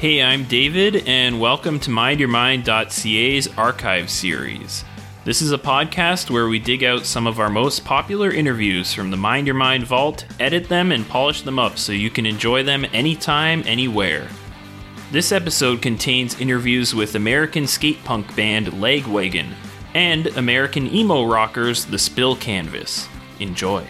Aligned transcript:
Hey, 0.00 0.22
I'm 0.22 0.44
David, 0.44 1.06
and 1.06 1.38
welcome 1.38 1.78
to 1.80 1.90
MindYourMind.ca's 1.90 3.48
archive 3.58 4.08
series. 4.08 4.82
This 5.26 5.42
is 5.42 5.52
a 5.52 5.58
podcast 5.58 6.30
where 6.30 6.48
we 6.48 6.58
dig 6.58 6.82
out 6.82 7.04
some 7.04 7.26
of 7.26 7.38
our 7.38 7.50
most 7.50 7.84
popular 7.84 8.30
interviews 8.30 8.94
from 8.94 9.10
the 9.10 9.18
Mind 9.18 9.46
Your 9.46 9.56
Mind 9.56 9.84
vault, 9.84 10.24
edit 10.40 10.70
them, 10.70 10.90
and 10.90 11.06
polish 11.06 11.42
them 11.42 11.58
up 11.58 11.76
so 11.76 11.92
you 11.92 12.08
can 12.08 12.24
enjoy 12.24 12.62
them 12.62 12.86
anytime, 12.94 13.62
anywhere. 13.66 14.26
This 15.12 15.32
episode 15.32 15.82
contains 15.82 16.40
interviews 16.40 16.94
with 16.94 17.14
American 17.14 17.66
skate 17.66 18.02
punk 18.02 18.34
band 18.34 18.68
Lagwagon 18.68 19.52
and 19.92 20.28
American 20.28 20.90
emo 20.94 21.26
rockers 21.26 21.84
The 21.84 21.98
Spill 21.98 22.36
Canvas. 22.36 23.06
Enjoy. 23.38 23.86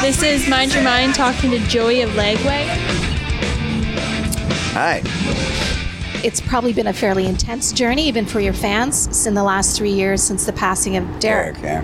This 0.00 0.22
is 0.22 0.48
Mind 0.48 0.72
Your 0.72 0.84
Mind 0.84 1.14
talking 1.14 1.50
to 1.50 1.58
Joey 1.66 2.00
of 2.00 2.08
Lagwagon. 2.12 3.15
Hi. 4.76 5.00
It's 6.22 6.42
probably 6.42 6.74
been 6.74 6.86
a 6.86 6.92
fairly 6.92 7.24
intense 7.24 7.72
journey, 7.72 8.06
even 8.08 8.26
for 8.26 8.40
your 8.40 8.52
fans, 8.52 9.26
in 9.26 9.32
the 9.32 9.42
last 9.42 9.74
three 9.74 9.92
years 9.92 10.22
since 10.22 10.44
the 10.44 10.52
passing 10.52 10.98
of 10.98 11.18
Derrick. 11.18 11.56
yeah. 11.62 11.82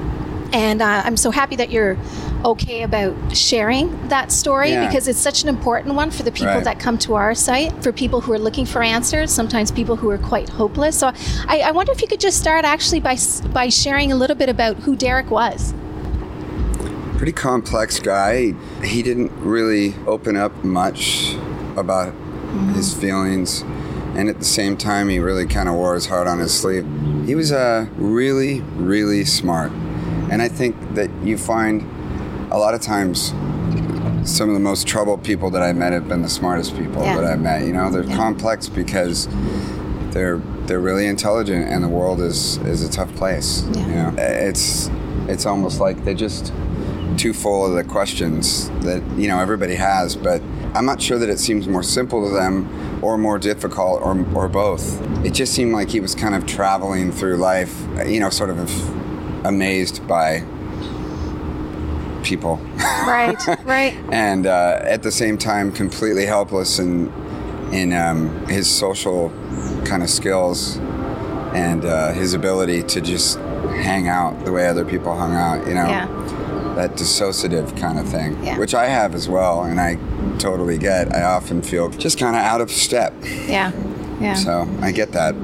And 0.52 0.82
uh, 0.82 1.00
I'm 1.02 1.16
so 1.16 1.30
happy 1.30 1.56
that 1.56 1.70
you're 1.70 1.96
okay 2.44 2.82
about 2.82 3.14
sharing 3.34 4.08
that 4.08 4.30
story 4.30 4.72
Yeah. 4.72 4.86
because 4.86 5.08
it's 5.08 5.18
such 5.18 5.42
an 5.42 5.48
important 5.48 5.94
one 5.94 6.10
for 6.10 6.22
the 6.22 6.30
people 6.30 6.48
Right. 6.52 6.64
that 6.64 6.78
come 6.80 6.98
to 6.98 7.14
our 7.14 7.34
site, 7.34 7.72
for 7.82 7.92
people 7.92 8.20
who 8.20 8.30
are 8.34 8.38
looking 8.38 8.66
for 8.66 8.82
answers, 8.82 9.30
sometimes 9.32 9.70
people 9.70 9.96
who 9.96 10.10
are 10.10 10.18
quite 10.18 10.50
hopeless. 10.50 10.98
So 10.98 11.12
I, 11.48 11.60
I 11.64 11.70
wonder 11.70 11.92
if 11.92 12.02
you 12.02 12.08
could 12.08 12.20
just 12.20 12.38
start 12.38 12.66
actually 12.66 13.00
by, 13.00 13.16
by 13.54 13.70
sharing 13.70 14.12
a 14.12 14.16
little 14.16 14.36
bit 14.36 14.50
about 14.50 14.76
who 14.76 14.96
Derrick 14.96 15.30
was. 15.30 15.72
Pretty 17.16 17.32
complex 17.32 17.98
guy. 17.98 18.52
He 18.84 19.02
didn't 19.02 19.32
really 19.40 19.94
open 20.06 20.36
up 20.36 20.62
much 20.62 21.34
about 21.78 22.12
his 22.74 22.94
feelings. 22.94 23.62
And 24.14 24.28
at 24.28 24.38
the 24.38 24.44
same 24.44 24.76
time, 24.76 25.08
he 25.08 25.18
really 25.18 25.46
kind 25.46 25.68
of 25.68 25.74
wore 25.74 25.94
his 25.94 26.06
heart 26.06 26.26
on 26.26 26.38
his 26.38 26.52
sleeve. 26.52 26.86
He 27.26 27.34
was 27.34 27.50
uh, 27.50 27.86
really, 27.96 28.60
really 28.76 29.24
smart. 29.24 29.72
And 30.30 30.42
I 30.42 30.48
think 30.48 30.76
that 30.94 31.10
you 31.22 31.38
find 31.38 31.86
a 32.52 32.58
lot 32.58 32.74
of 32.74 32.80
times 32.82 33.32
some 34.24 34.48
of 34.48 34.54
the 34.54 34.60
most 34.60 34.86
troubled 34.86 35.24
people 35.24 35.50
that 35.50 35.62
I've 35.62 35.76
met 35.76 35.92
have 35.92 36.08
been 36.08 36.22
the 36.22 36.28
smartest 36.28 36.76
people 36.76 37.02
Yeah. 37.02 37.16
that 37.16 37.24
I've 37.24 37.40
met. 37.40 37.64
You 37.66 37.72
know, 37.72 37.90
they're 37.90 38.04
Yeah. 38.04 38.16
complex 38.16 38.68
because 38.68 39.28
they're 40.10 40.40
they're 40.66 40.78
really 40.80 41.06
intelligent, 41.06 41.68
and 41.68 41.82
the 41.82 41.88
world 41.88 42.20
is 42.20 42.58
is 42.66 42.82
a 42.84 42.90
tough 42.90 43.12
place. 43.16 43.64
Yeah. 43.72 43.86
You 43.86 43.94
know, 43.94 44.12
it's 44.22 44.90
it's 45.26 45.44
almost 45.46 45.80
like 45.80 46.04
they're 46.04 46.14
just 46.14 46.52
too 47.16 47.32
full 47.32 47.66
of 47.66 47.72
the 47.74 47.82
questions 47.84 48.70
that 48.82 49.02
you 49.16 49.26
know 49.28 49.40
everybody 49.40 49.74
has, 49.74 50.14
but 50.14 50.40
I'm 50.74 50.86
not 50.86 51.00
sure 51.02 51.18
that 51.18 51.28
it 51.28 51.38
seems 51.38 51.68
more 51.68 51.82
simple 51.82 52.26
to 52.28 52.34
them 52.34 52.68
or 53.02 53.18
more 53.18 53.38
difficult 53.38 54.00
or 54.02 54.16
or 54.34 54.48
both. 54.48 55.00
It 55.24 55.32
just 55.34 55.52
seemed 55.52 55.72
like 55.72 55.90
he 55.90 56.00
was 56.00 56.14
kind 56.14 56.34
of 56.34 56.46
traveling 56.46 57.12
through 57.12 57.36
life, 57.36 57.74
you 58.06 58.20
know, 58.20 58.30
sort 58.30 58.50
of 58.50 58.58
amazed 59.44 60.06
by 60.08 60.42
people. 62.22 62.56
Right, 63.06 63.36
right. 63.64 63.94
and 64.12 64.46
uh, 64.46 64.80
at 64.82 65.02
the 65.02 65.10
same 65.10 65.36
time 65.38 65.72
completely 65.72 66.26
helpless 66.26 66.78
in 66.78 67.12
in 67.72 67.92
um, 67.92 68.46
his 68.46 68.70
social 68.70 69.30
kind 69.84 70.02
of 70.02 70.10
skills 70.10 70.76
and 71.54 71.84
uh, 71.84 72.12
his 72.12 72.34
ability 72.34 72.82
to 72.82 73.00
just 73.00 73.38
hang 73.38 74.08
out 74.08 74.44
the 74.44 74.52
way 74.52 74.68
other 74.68 74.84
people 74.84 75.14
hung 75.16 75.34
out 75.34 75.66
you 75.66 75.74
know 75.74 75.88
Yeah. 75.88 76.06
that 76.76 76.92
dissociative 76.96 77.74
kind 77.78 77.98
of 77.98 78.06
thing 78.08 78.42
Yeah. 78.44 78.58
which 78.58 78.74
i 78.74 78.86
have 78.86 79.14
as 79.14 79.26
well 79.28 79.62
and 79.64 79.80
i 79.80 79.96
totally 80.38 80.78
get 80.78 81.14
i 81.14 81.22
often 81.22 81.62
feel 81.62 81.88
just 81.90 82.18
kind 82.18 82.34
of 82.36 82.42
out 82.42 82.60
of 82.60 82.70
step 82.70 83.12
Yeah, 83.46 83.72
yeah. 84.20 84.34
so 84.34 84.68
i 84.80 84.90
get 84.92 85.12
that 85.12 85.34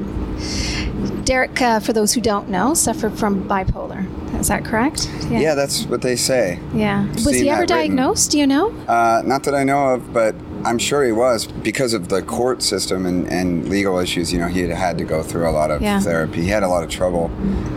Derrick, 1.25 1.61
uh, 1.61 1.81
for 1.81 1.93
those 1.93 2.15
who 2.15 2.21
don't 2.23 2.49
know, 2.49 2.73
suffered 2.73 3.19
from 3.19 3.47
bipolar. 3.47 4.07
Is 4.41 4.49
that 4.49 4.65
correct? 4.65 5.11
yeah, 5.29 5.41
yeah 5.41 5.55
that's 5.55 5.85
what 5.85 6.01
they 6.01 6.17
say 6.17 6.59
Yeah. 6.73 7.07
Was 7.09 7.31
he 7.35 7.51
ever 7.51 7.67
diagnosed? 7.67 8.31
Do 8.31 8.39
you 8.39 8.47
know? 8.47 8.71
Uh, 8.87 9.23
not 9.27 9.43
that 9.45 9.55
I 9.55 9.63
know 9.65 9.89
of, 9.95 10.13
but 10.15 10.35
I'm 10.65 10.79
sure 10.79 11.05
he 11.05 11.13
was 11.13 11.47
because 11.47 11.93
of 11.93 12.09
the 12.09 12.23
court 12.23 12.63
system 12.63 13.05
and, 13.05 13.27
and 13.31 13.69
legal 13.69 13.99
issues. 13.99 14.33
You 14.33 14.39
know, 14.39 14.47
he 14.49 14.61
had 14.61 14.71
had 14.71 14.97
to 14.99 15.05
go 15.05 15.23
through 15.23 15.49
a 15.49 15.53
lot 15.53 15.71
of 15.71 15.83
Yeah. 15.83 16.01
therapy. 16.01 16.43
He 16.43 16.49
had 16.49 16.63
a 16.63 16.69
lot 16.69 16.83
of 16.83 16.89
trouble 16.89 17.31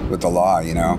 with 0.10 0.22
the 0.22 0.30
law. 0.30 0.60
You 0.60 0.74
know, 0.76 0.98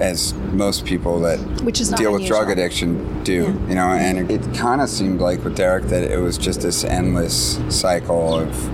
as 0.00 0.32
most 0.52 0.84
people 0.84 1.20
that 1.20 1.38
Which 1.62 1.80
is 1.80 1.90
deal 1.90 2.12
with 2.12 2.26
drug 2.26 2.50
addiction 2.50 3.22
do. 3.22 3.42
Yeah. 3.42 3.68
You 3.68 3.74
know, 3.74 3.88
and 3.88 4.30
it, 4.30 4.46
it 4.46 4.54
kind 4.54 4.80
of 4.80 4.88
seemed 4.88 5.20
like 5.20 5.44
with 5.44 5.56
Derrick 5.56 5.84
that 5.84 6.10
it 6.10 6.18
was 6.18 6.38
just 6.38 6.62
this 6.62 6.84
endless 6.84 7.58
cycle 7.68 8.34
of 8.38 8.64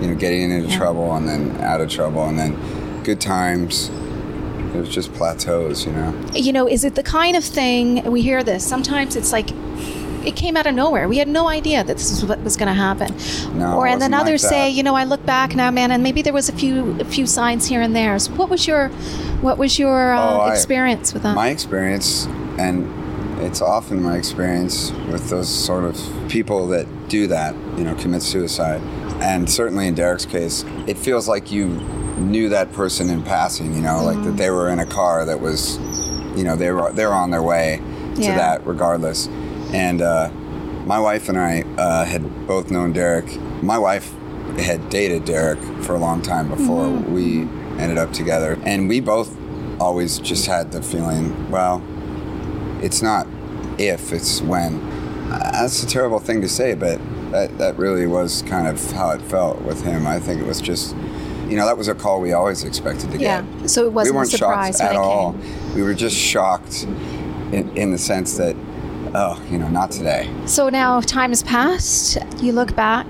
you 0.00 0.08
know 0.08 0.14
getting 0.14 0.50
into 0.50 0.68
Yeah. 0.68 0.78
trouble 0.78 1.14
and 1.14 1.28
then 1.28 1.60
out 1.60 1.80
of 1.80 1.90
trouble 1.90 2.24
and 2.24 2.38
then 2.38 3.02
good 3.04 3.20
times. 3.20 3.90
It 4.74 4.80
was 4.80 4.88
just 4.88 5.12
plateaus. 5.14 5.86
You 5.86 5.92
know. 5.92 6.14
you 6.34 6.52
know, 6.52 6.68
is 6.68 6.84
it 6.84 6.94
the 6.94 7.02
kind 7.02 7.36
of 7.36 7.44
thing 7.44 8.02
we 8.10 8.22
hear 8.22 8.42
this? 8.42 8.66
Sometimes 8.66 9.16
it's 9.16 9.32
like 9.32 9.50
it 10.26 10.36
came 10.36 10.56
out 10.56 10.66
of 10.66 10.74
nowhere. 10.74 11.08
We 11.08 11.18
had 11.18 11.28
no 11.28 11.48
idea 11.48 11.84
that 11.84 11.96
this 11.96 12.10
is 12.10 12.24
what 12.24 12.40
was 12.40 12.56
going 12.56 12.68
to 12.68 12.74
happen. 12.74 13.14
No, 13.58 13.76
or 13.78 13.86
and 13.86 14.00
then 14.00 14.10
wasn't 14.10 14.12
like 14.12 14.20
others 14.22 14.42
say, 14.42 14.68
you 14.70 14.82
know, 14.82 14.94
I 14.96 15.04
look 15.04 15.24
back 15.24 15.54
now, 15.54 15.70
man, 15.70 15.90
and 15.92 16.02
maybe 16.02 16.22
there 16.22 16.32
was 16.32 16.48
a 16.48 16.52
few 16.52 16.98
a 17.00 17.04
few 17.04 17.26
signs 17.26 17.66
here 17.66 17.80
and 17.80 17.94
there. 17.94 18.18
So 18.18 18.32
what 18.32 18.48
was 18.50 18.66
your 18.66 18.88
what 19.40 19.58
was 19.58 19.78
your 19.78 20.12
uh, 20.14 20.20
Oh, 20.20 20.40
I- 20.40 20.52
experience 20.52 21.14
with 21.14 21.22
that? 21.22 21.34
my 21.34 21.48
experience 21.50 22.26
and 22.58 22.86
it's 23.42 23.60
often 23.60 24.02
my 24.02 24.16
experience 24.16 24.90
with 25.12 25.28
those 25.28 25.48
sort 25.48 25.84
of 25.84 26.00
people 26.28 26.66
that 26.68 26.86
do 27.08 27.26
that 27.26 27.54
you 27.76 27.84
know 27.84 27.94
commit 27.96 28.22
suicide 28.22 28.80
and 29.20 29.48
certainly 29.48 29.86
in 29.86 29.94
derrick's 29.94 30.24
case 30.24 30.64
it 30.86 30.96
feels 30.96 31.28
like 31.28 31.52
you 31.52 31.66
knew 32.16 32.48
that 32.48 32.72
person 32.72 33.10
in 33.10 33.22
passing 33.22 33.74
you 33.74 33.82
know 33.82 34.02
like 34.02 34.16
Mm-hmm. 34.16 34.24
that 34.30 34.36
they 34.38 34.48
were 34.50 34.70
in 34.70 34.78
a 34.78 34.86
car 34.86 35.26
that 35.26 35.38
was 35.38 35.76
you 36.34 36.44
know 36.44 36.56
they 36.56 36.70
were 36.70 36.90
they 36.92 37.04
were 37.04 37.12
on 37.12 37.30
their 37.30 37.42
way 37.42 37.78
to 38.14 38.22
Yeah. 38.22 38.36
that 38.36 38.66
regardless 38.66 39.28
and 39.76 40.00
uh, 40.02 40.30
my 40.84 40.98
wife 40.98 41.28
and 41.28 41.38
i 41.38 41.62
uh, 41.78 42.04
had 42.04 42.22
both 42.46 42.70
known 42.70 42.92
derrick 42.92 43.40
my 43.62 43.78
wife 43.78 44.12
had 44.58 44.88
dated 44.88 45.24
derrick 45.24 45.58
for 45.82 45.94
a 45.94 45.98
long 45.98 46.22
time 46.22 46.48
before 46.48 46.86
Mm-hmm. 46.86 47.12
we 47.14 47.40
ended 47.82 47.98
up 47.98 48.12
together 48.12 48.58
and 48.64 48.88
we 48.88 49.00
both 49.00 49.36
always 49.80 50.18
just 50.18 50.46
had 50.46 50.72
the 50.72 50.82
feeling 50.82 51.50
well 51.50 51.82
it's 52.82 53.02
not 53.02 53.26
if, 53.78 54.12
it's 54.12 54.40
when. 54.40 54.76
Uh, 55.30 55.50
That's 55.52 55.82
a 55.82 55.86
terrible 55.86 56.18
thing 56.18 56.40
to 56.40 56.48
say, 56.48 56.74
but 56.74 57.00
that, 57.30 57.58
that 57.58 57.76
really 57.76 58.06
was 58.06 58.42
kind 58.42 58.66
of 58.66 58.92
how 58.92 59.10
it 59.10 59.20
felt 59.20 59.60
with 59.62 59.82
him. 59.82 60.06
I 60.06 60.18
think 60.18 60.40
it 60.40 60.46
was 60.46 60.60
just, 60.60 60.94
you 61.48 61.56
know, 61.56 61.66
that 61.66 61.76
was 61.76 61.88
a 61.88 61.94
call 61.94 62.20
we 62.20 62.32
always 62.32 62.64
expected 62.64 63.10
to 63.10 63.18
yeah. 63.18 63.42
get. 63.42 63.60
Yeah, 63.60 63.66
so 63.66 63.84
it 63.84 63.92
wasn't 63.92 64.14
we 64.14 64.18
weren't 64.18 64.32
a 64.32 64.38
surprise 64.38 64.78
shocked 64.78 64.90
at 64.94 64.96
all. 64.96 65.32
came. 65.32 65.74
We 65.74 65.82
were 65.82 65.94
just 65.94 66.16
shocked 66.16 66.84
in, 67.52 67.76
in 67.76 67.90
the 67.90 67.98
sense 67.98 68.36
that, 68.38 68.56
oh, 69.14 69.42
you 69.50 69.58
know, 69.58 69.68
not 69.68 69.90
today. 69.90 70.30
So 70.46 70.68
now 70.68 71.00
time 71.00 71.30
has 71.30 71.42
passed. 71.42 72.18
You 72.38 72.52
look 72.52 72.74
back, 72.74 73.06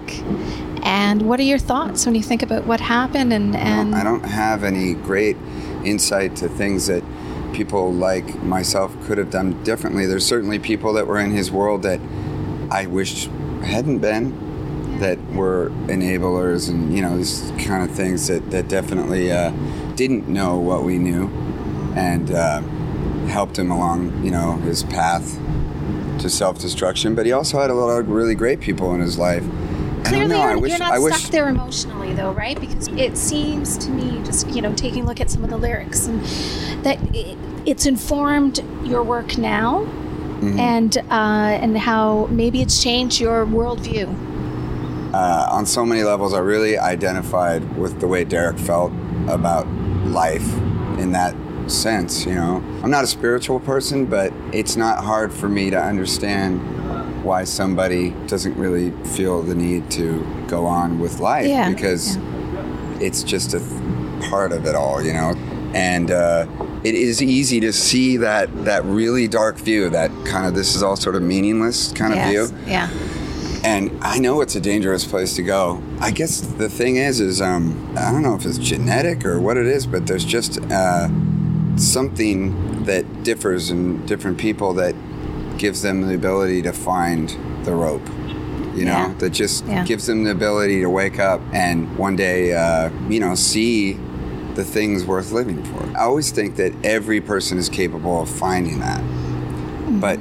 and 0.84 1.22
what 1.22 1.40
are 1.40 1.44
your 1.44 1.58
thoughts 1.58 2.06
when 2.06 2.14
you 2.14 2.22
think 2.22 2.42
about 2.42 2.66
what 2.66 2.80
happened? 2.80 3.32
And 3.32 3.56
and 3.56 3.94
I 3.94 4.04
don't 4.04 4.24
have 4.24 4.64
any 4.64 4.94
great 4.94 5.36
insight 5.84 6.36
to 6.36 6.48
things 6.48 6.86
that 6.86 7.02
people 7.52 7.92
like 7.92 8.42
myself 8.42 8.94
could 9.06 9.18
have 9.18 9.30
done 9.30 9.62
differently. 9.62 10.06
There's 10.06 10.26
certainly 10.26 10.58
people 10.58 10.92
that 10.94 11.06
were 11.06 11.18
in 11.18 11.30
his 11.30 11.50
world 11.50 11.82
that 11.82 12.00
I 12.70 12.86
wished 12.86 13.28
hadn't 13.62 13.98
been, 13.98 14.98
that 14.98 15.18
were 15.32 15.70
enablers 15.86 16.68
and 16.68 16.94
you 16.94 17.02
know 17.02 17.16
these 17.16 17.52
kind 17.58 17.88
of 17.88 17.94
things 17.94 18.26
that 18.28 18.50
that 18.50 18.68
definitely 18.68 19.32
uh, 19.32 19.50
didn't 19.94 20.28
know 20.28 20.58
what 20.58 20.84
we 20.84 20.98
knew, 20.98 21.28
and 21.96 22.30
uh, 22.30 22.60
helped 23.28 23.58
him 23.58 23.70
along 23.70 24.24
you 24.24 24.30
know 24.30 24.56
his 24.58 24.82
path 24.84 25.38
to 26.20 26.28
self-destruction. 26.30 27.14
But 27.14 27.26
he 27.26 27.32
also 27.32 27.60
had 27.60 27.70
a 27.70 27.74
lot 27.74 27.88
of 27.98 28.08
really 28.08 28.34
great 28.34 28.60
people 28.60 28.94
in 28.94 29.00
his 29.00 29.18
life. 29.18 29.42
I 29.42 29.48
don't 29.48 30.04
Clearly, 30.04 30.28
know. 30.28 30.42
you're, 30.42 30.50
I 30.50 30.56
wish. 30.56 30.70
you're 30.70 30.78
not 30.78 30.92
I 30.92 30.98
wish. 30.98 31.14
stuck 31.16 31.32
there 31.32 31.48
emotionally, 31.48 32.12
though, 32.14 32.32
right? 32.32 32.58
Because 32.60 32.88
it 32.88 33.16
seems 33.16 33.76
to 33.78 33.90
me, 33.90 34.22
just 34.24 34.48
you 34.50 34.62
know, 34.62 34.72
taking 34.74 35.02
a 35.02 35.06
look 35.06 35.20
at 35.20 35.30
some 35.30 35.42
of 35.42 35.50
the 35.50 35.56
lyrics, 35.56 36.06
and 36.06 36.20
that 36.84 36.98
it, 37.14 37.36
it's 37.66 37.86
informed 37.86 38.62
your 38.84 39.02
work 39.02 39.36
now, 39.38 39.84
Mm-hmm. 40.36 40.60
and 40.60 40.98
uh, 40.98 41.62
and 41.62 41.78
how 41.78 42.26
maybe 42.26 42.60
it's 42.60 42.82
changed 42.82 43.20
your 43.20 43.46
worldview. 43.46 44.06
uh, 45.14 45.48
on 45.50 45.64
so 45.64 45.82
many 45.82 46.02
levels, 46.02 46.34
I 46.34 46.40
really 46.40 46.76
identified 46.76 47.62
with 47.78 48.00
the 48.00 48.06
way 48.06 48.22
Derrick 48.22 48.58
felt 48.58 48.92
about 49.28 49.66
life 50.04 50.46
in 50.98 51.12
that 51.12 51.34
sense. 51.68 52.24
You 52.26 52.34
know, 52.34 52.56
I'm 52.82 52.90
not 52.90 53.04
a 53.04 53.06
spiritual 53.06 53.60
person, 53.60 54.06
but 54.06 54.32
it's 54.52 54.76
not 54.76 55.02
hard 55.04 55.32
for 55.32 55.48
me 55.48 55.70
to 55.70 55.80
understand 55.82 56.60
why 57.24 57.44
somebody 57.44 58.10
doesn't 58.28 58.56
really 58.56 58.90
feel 59.08 59.42
the 59.42 59.54
need 59.54 59.90
to 59.92 60.24
go 60.48 60.66
on 60.66 60.98
with 61.00 61.18
life 61.20 61.46
Yeah, 61.46 61.68
because 61.68 62.16
it's 63.00 63.22
just 63.24 63.52
a 63.54 63.58
th- 63.58 64.30
part 64.30 64.52
of 64.52 64.64
it 64.66 64.74
all, 64.74 65.02
you 65.02 65.12
know. 65.12 65.34
And 65.74 66.10
uh, 66.10 66.46
it 66.84 66.94
is 66.94 67.20
easy 67.20 67.60
to 67.60 67.72
see 67.72 68.16
that 68.18 68.64
that 68.64 68.84
really 68.84 69.26
dark 69.28 69.56
view, 69.56 69.90
that 69.90 70.10
kind 70.24 70.46
of 70.46 70.54
this 70.54 70.74
is 70.76 70.82
all 70.82 70.96
sort 70.96 71.16
of 71.16 71.22
meaningless 71.22 71.92
kind 71.92 72.12
of 72.12 72.18
Yes. 72.18 72.50
view 72.50 72.58
Yeah. 72.66 72.88
and 73.64 73.90
I 74.00 74.18
know 74.18 74.40
it's 74.40 74.54
a 74.54 74.60
dangerous 74.60 75.04
place 75.04 75.34
to 75.36 75.42
go. 75.42 75.82
I 76.00 76.12
guess 76.12 76.40
the 76.40 76.68
thing 76.68 76.96
is, 76.96 77.20
is 77.20 77.42
um, 77.42 77.92
I 77.98 78.12
don't 78.12 78.22
know 78.22 78.36
if 78.36 78.46
it's 78.46 78.56
genetic 78.58 79.26
or 79.26 79.40
what 79.40 79.56
it 79.56 79.66
is, 79.66 79.86
but 79.86 80.06
there's 80.06 80.24
just 80.24 80.60
uh, 80.70 81.08
something 81.76 82.84
that 82.84 83.22
differs 83.22 83.70
in 83.70 84.04
different 84.06 84.38
people 84.38 84.72
that 84.74 84.94
gives 85.58 85.82
them 85.82 86.06
the 86.06 86.14
ability 86.14 86.62
to 86.62 86.72
find 86.72 87.36
the 87.64 87.74
rope. 87.74 88.06
You 88.74 88.84
know, 88.84 88.92
Yeah. 88.92 89.14
that 89.18 89.30
just 89.30 89.64
Yeah. 89.66 89.84
gives 89.84 90.06
them 90.06 90.24
the 90.24 90.30
ability 90.30 90.80
to 90.80 90.90
wake 90.90 91.18
up 91.18 91.40
and 91.52 91.96
one 91.96 92.14
day, 92.16 92.52
uh, 92.54 92.90
you 93.08 93.20
know, 93.20 93.34
see 93.34 93.98
the 94.54 94.64
things 94.64 95.04
worth 95.06 95.32
living 95.32 95.62
for. 95.64 95.82
I 95.98 96.04
always 96.04 96.30
think 96.30 96.56
that 96.56 96.72
every 96.84 97.20
person 97.20 97.56
is 97.58 97.68
capable 97.68 98.20
of 98.22 98.28
finding 98.28 98.80
that, 98.80 99.02
but 100.00 100.18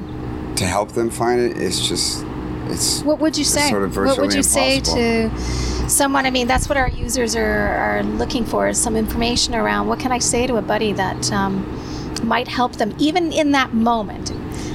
to 0.58 0.66
help 0.66 0.94
them 0.94 1.10
find 1.10 1.40
it, 1.42 1.58
it's 1.58 1.86
just, 1.86 2.24
it's 2.70 3.02
What 3.04 3.20
would 3.20 3.38
you 3.38 3.44
say? 3.44 3.70
sort 3.70 3.84
of 3.84 3.96
what 3.98 4.18
would 4.18 4.34
you 4.34 4.44
say 4.44 4.80
to 4.82 5.30
someone? 5.90 6.26
I 6.26 6.32
mean, 6.32 6.48
that's 6.48 6.68
what 6.70 6.78
our 6.78 6.90
users 6.90 7.36
are, 7.36 7.68
are 7.68 8.04
looking 8.04 8.46
for 8.46 8.68
is 8.68 8.82
some 8.82 8.96
information 8.96 9.56
around 9.56 9.88
what 9.88 10.00
can 10.00 10.12
I 10.12 10.20
say 10.20 10.48
to 10.48 10.58
a 10.58 10.62
buddy 10.62 10.94
that 10.94 11.32
um, 11.32 11.66
might 12.24 12.48
help 12.48 12.74
them, 12.74 12.96
even 12.98 13.32
in 13.32 13.52
that 13.52 13.74
moment. 13.74 14.30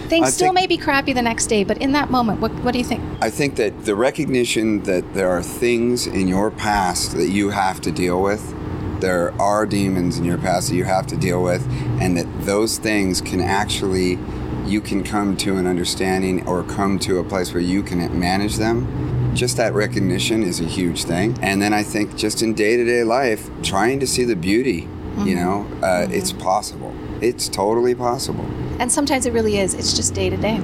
Things 0.08 0.26
I 0.26 0.30
still 0.30 0.52
may 0.52 0.66
be 0.66 0.76
crappy 0.76 1.12
the 1.12 1.22
next 1.22 1.46
day, 1.46 1.62
but 1.62 1.78
in 1.78 1.92
that 1.92 2.10
moment, 2.10 2.40
what, 2.40 2.52
what 2.64 2.72
do 2.72 2.78
you 2.78 2.84
think? 2.84 3.02
I 3.20 3.30
think 3.30 3.56
that 3.56 3.84
the 3.84 3.94
recognition 3.94 4.82
that 4.82 5.14
there 5.14 5.28
are 5.30 5.42
things 5.42 6.06
in 6.06 6.26
your 6.26 6.50
past 6.50 7.16
that 7.16 7.28
you 7.28 7.50
have 7.50 7.80
to 7.82 7.92
deal 7.92 8.20
with, 8.20 8.54
there 9.00 9.32
are 9.40 9.66
demons 9.66 10.18
in 10.18 10.24
your 10.24 10.38
past 10.38 10.68
that 10.68 10.74
you 10.74 10.84
have 10.84 11.06
to 11.08 11.16
deal 11.16 11.42
with, 11.42 11.64
and 12.00 12.16
that 12.16 12.26
those 12.44 12.78
things 12.78 13.20
can 13.20 13.40
actually, 13.40 14.18
you 14.66 14.80
can 14.80 15.04
come 15.04 15.36
to 15.38 15.56
an 15.56 15.66
understanding 15.66 16.46
or 16.46 16.64
come 16.64 16.98
to 16.98 17.18
a 17.18 17.24
place 17.24 17.54
where 17.54 17.62
you 17.62 17.82
can 17.82 18.18
manage 18.18 18.56
them. 18.56 18.86
Just 19.34 19.56
that 19.56 19.72
recognition 19.74 20.42
is 20.42 20.60
a 20.60 20.64
huge 20.64 21.04
thing. 21.04 21.38
And 21.40 21.62
then 21.62 21.72
I 21.72 21.82
think 21.82 22.16
just 22.16 22.42
in 22.42 22.54
day 22.54 22.76
to 22.76 22.84
day 22.84 23.04
life, 23.04 23.48
trying 23.62 24.00
to 24.00 24.06
see 24.06 24.24
the 24.24 24.36
beauty, 24.36 24.88
you 25.24 25.34
know, 25.34 25.66
uh, 25.82 26.06
it's 26.10 26.32
possible. 26.32 26.94
It's 27.20 27.48
totally 27.48 27.94
possible. 27.94 28.46
And 28.78 28.90
sometimes 28.90 29.26
it 29.26 29.32
really 29.34 29.58
is. 29.58 29.74
It's 29.74 29.92
just 29.94 30.14
day 30.14 30.30
to 30.30 30.36
day. 30.38 30.58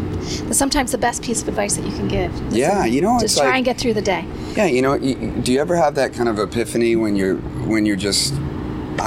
Sometimes 0.51 0.91
the 0.91 0.99
best 0.99 1.23
piece 1.23 1.43
of 1.43 1.49
advice 1.49 1.77
that 1.77 1.85
you 1.85 1.93
can 1.93 2.09
give. 2.09 2.33
is 2.49 2.57
Yeah, 2.57 2.87
you 2.87 3.03
know, 3.03 3.19
just 3.21 3.37
try 3.37 3.47
like- 3.47 3.57
and 3.57 3.65
get 3.65 3.79
through 3.79 3.93
the 3.95 4.03
day. 4.03 4.25
Yeah, 4.57 4.65
you 4.65 4.81
know, 4.81 4.97
do 4.99 5.53
you 5.53 5.61
ever 5.61 5.77
have 5.77 5.95
that 5.97 6.15
kind 6.15 6.29
of 6.29 6.39
epiphany 6.39 6.97
when 6.97 7.15
you're 7.15 7.37
when 7.67 7.85
you're 7.85 7.97
just 7.97 8.33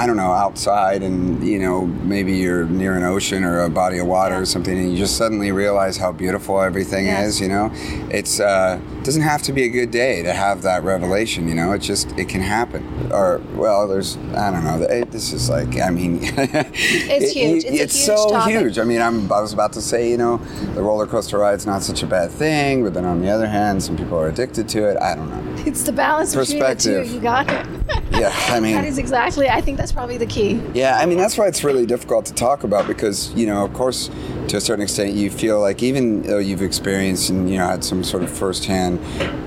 I 0.00 0.06
don't 0.06 0.16
know 0.16 0.32
outside 0.32 1.02
and 1.02 1.46
you 1.46 1.58
know 1.58 1.84
maybe 1.84 2.32
you're 2.32 2.64
near 2.64 2.96
an 2.96 3.02
ocean 3.02 3.44
or 3.44 3.60
a 3.60 3.68
body 3.68 3.98
of 3.98 4.06
water 4.06 4.36
or 4.40 4.46
something 4.46 4.78
and 4.78 4.90
you 4.90 4.96
just 4.96 5.18
suddenly 5.18 5.52
realize 5.52 5.98
how 5.98 6.10
beautiful 6.10 6.58
everything 6.62 7.04
Yeah. 7.04 7.24
is. 7.24 7.38
You 7.38 7.48
know, 7.48 7.70
it's 8.10 8.40
uh, 8.40 8.80
doesn't 9.02 9.20
have 9.20 9.42
to 9.42 9.52
be 9.52 9.64
a 9.64 9.68
good 9.68 9.90
day 9.90 10.22
to 10.22 10.32
have 10.32 10.62
that 10.62 10.84
revelation. 10.84 11.46
You 11.48 11.54
know, 11.54 11.72
it 11.72 11.80
just 11.82 12.18
it 12.18 12.30
can 12.30 12.40
happen. 12.40 12.82
Or 13.12 13.40
well, 13.54 13.88
there's 13.88 14.16
I 14.34 14.50
don't 14.50 14.64
know. 14.64 14.82
It, 14.82 15.10
this 15.10 15.32
is 15.32 15.48
like 15.48 15.80
I 15.80 15.90
mean, 15.90 16.18
it's 16.22 17.32
huge. 17.32 17.64
It's 17.64 17.66
a 17.66 17.70
huge 17.72 17.90
so 17.90 18.30
topic. 18.30 18.54
huge. 18.54 18.78
I 18.78 18.84
mean, 18.84 19.00
I'm, 19.00 19.30
I 19.32 19.40
was 19.40 19.52
about 19.52 19.72
to 19.74 19.82
say, 19.82 20.10
you 20.10 20.16
know, 20.16 20.38
the 20.74 20.82
roller 20.82 21.06
coaster 21.06 21.38
ride's 21.38 21.66
not 21.66 21.82
such 21.82 22.02
a 22.02 22.06
bad 22.06 22.30
thing, 22.30 22.84
but 22.84 22.94
then 22.94 23.04
on 23.04 23.20
the 23.20 23.28
other 23.30 23.46
hand, 23.48 23.82
some 23.82 23.96
people 23.96 24.18
are 24.18 24.28
addicted 24.28 24.68
to 24.70 24.88
it. 24.88 24.96
I 25.00 25.14
don't 25.14 25.30
know. 25.30 25.64
It's 25.66 25.82
the 25.82 25.92
balance 25.92 26.34
between 26.34 26.58
the. 26.58 26.64
Perspective. 26.64 27.10
You 27.10 27.20
got 27.20 27.48
it. 27.50 27.66
Yeah, 28.10 28.34
I 28.48 28.60
mean, 28.60 28.74
that 28.74 28.84
is 28.84 28.98
exactly. 28.98 29.48
I 29.48 29.60
think 29.60 29.78
that's 29.78 29.92
probably 29.92 30.18
the 30.18 30.26
key. 30.26 30.60
yeah, 30.74 30.98
I 30.98 31.06
mean 31.06 31.16
that's 31.16 31.38
why 31.38 31.46
it's 31.46 31.64
really 31.64 31.86
difficult 31.86 32.26
to 32.26 32.34
talk 32.34 32.64
about 32.64 32.86
because 32.86 33.32
you 33.34 33.46
know, 33.46 33.64
of 33.64 33.72
course, 33.72 34.10
to 34.48 34.56
a 34.56 34.60
certain 34.60 34.82
extent, 34.82 35.14
you 35.14 35.30
feel 35.30 35.60
like 35.60 35.82
even 35.82 36.22
though 36.22 36.38
you've 36.38 36.60
experienced 36.60 37.30
and 37.30 37.48
you 37.48 37.56
know 37.56 37.66
had 37.66 37.84
some 37.84 38.02
sort 38.04 38.22
of 38.22 38.30
firsthand 38.30 39.00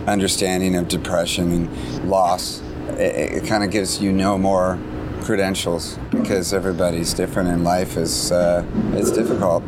understanding 0.08 0.76
of 0.76 0.88
depression 0.88 1.52
and 1.52 2.10
loss, 2.10 2.62
it, 3.00 3.44
it 3.44 3.46
kind 3.46 3.64
of 3.64 3.72
gives 3.72 4.02
you 4.02 4.12
no 4.12 4.38
more 4.38 4.78
credentials 5.24 5.98
because 6.12 6.54
everybody's 6.54 7.14
different 7.14 7.50
and 7.50 7.64
life 7.64 7.98
is 7.98 8.32
uh, 8.32 8.66
it's 8.94 9.12
difficult. 9.12 9.64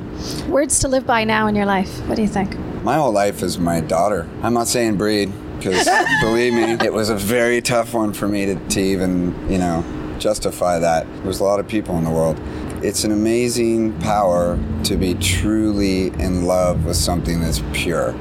Words 0.47 0.79
to 0.79 0.87
live 0.87 1.05
by 1.05 1.23
now 1.23 1.47
in 1.47 1.55
your 1.55 1.65
life. 1.65 1.99
What 2.07 2.15
do 2.15 2.21
you 2.21 2.27
think? 2.27 2.57
My 2.83 2.95
whole 2.95 3.11
life 3.11 3.41
is 3.41 3.57
my 3.57 3.79
daughter. 3.79 4.27
I'm 4.43 4.53
not 4.53 4.67
saying 4.67 4.97
breed, 4.97 5.31
because 5.57 5.87
believe 6.21 6.53
me, 6.53 6.73
it 6.85 6.93
was 6.93 7.09
a 7.09 7.15
very 7.15 7.61
tough 7.61 7.93
one 7.93 8.13
for 8.13 8.27
me 8.27 8.45
to, 8.45 8.55
to 8.69 8.79
even, 8.79 9.49
you 9.49 9.57
know, 9.57 9.83
justify 10.19 10.79
that. 10.79 11.07
There's 11.23 11.39
a 11.39 11.43
lot 11.43 11.59
of 11.59 11.67
people 11.67 11.97
in 11.97 12.03
the 12.03 12.11
world. 12.11 12.39
It's 12.83 13.03
an 13.03 13.11
amazing 13.11 13.99
power 13.99 14.59
to 14.83 14.97
be 14.97 15.15
truly 15.15 16.07
in 16.07 16.45
love 16.45 16.85
with 16.85 16.95
something 16.95 17.39
that's 17.41 17.63
pure. 17.73 18.13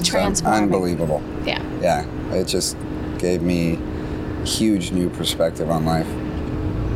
It's 0.00 0.08
It's 0.08 0.14
transforming. 0.14 0.62
unbelievable. 0.64 1.22
Yeah. 1.44 1.62
Yeah, 1.80 2.04
it 2.32 2.46
just 2.46 2.76
gave 3.18 3.42
me 3.42 3.78
huge 4.44 4.90
new 4.92 5.10
perspective 5.10 5.70
on 5.70 5.84
life. 5.84 6.06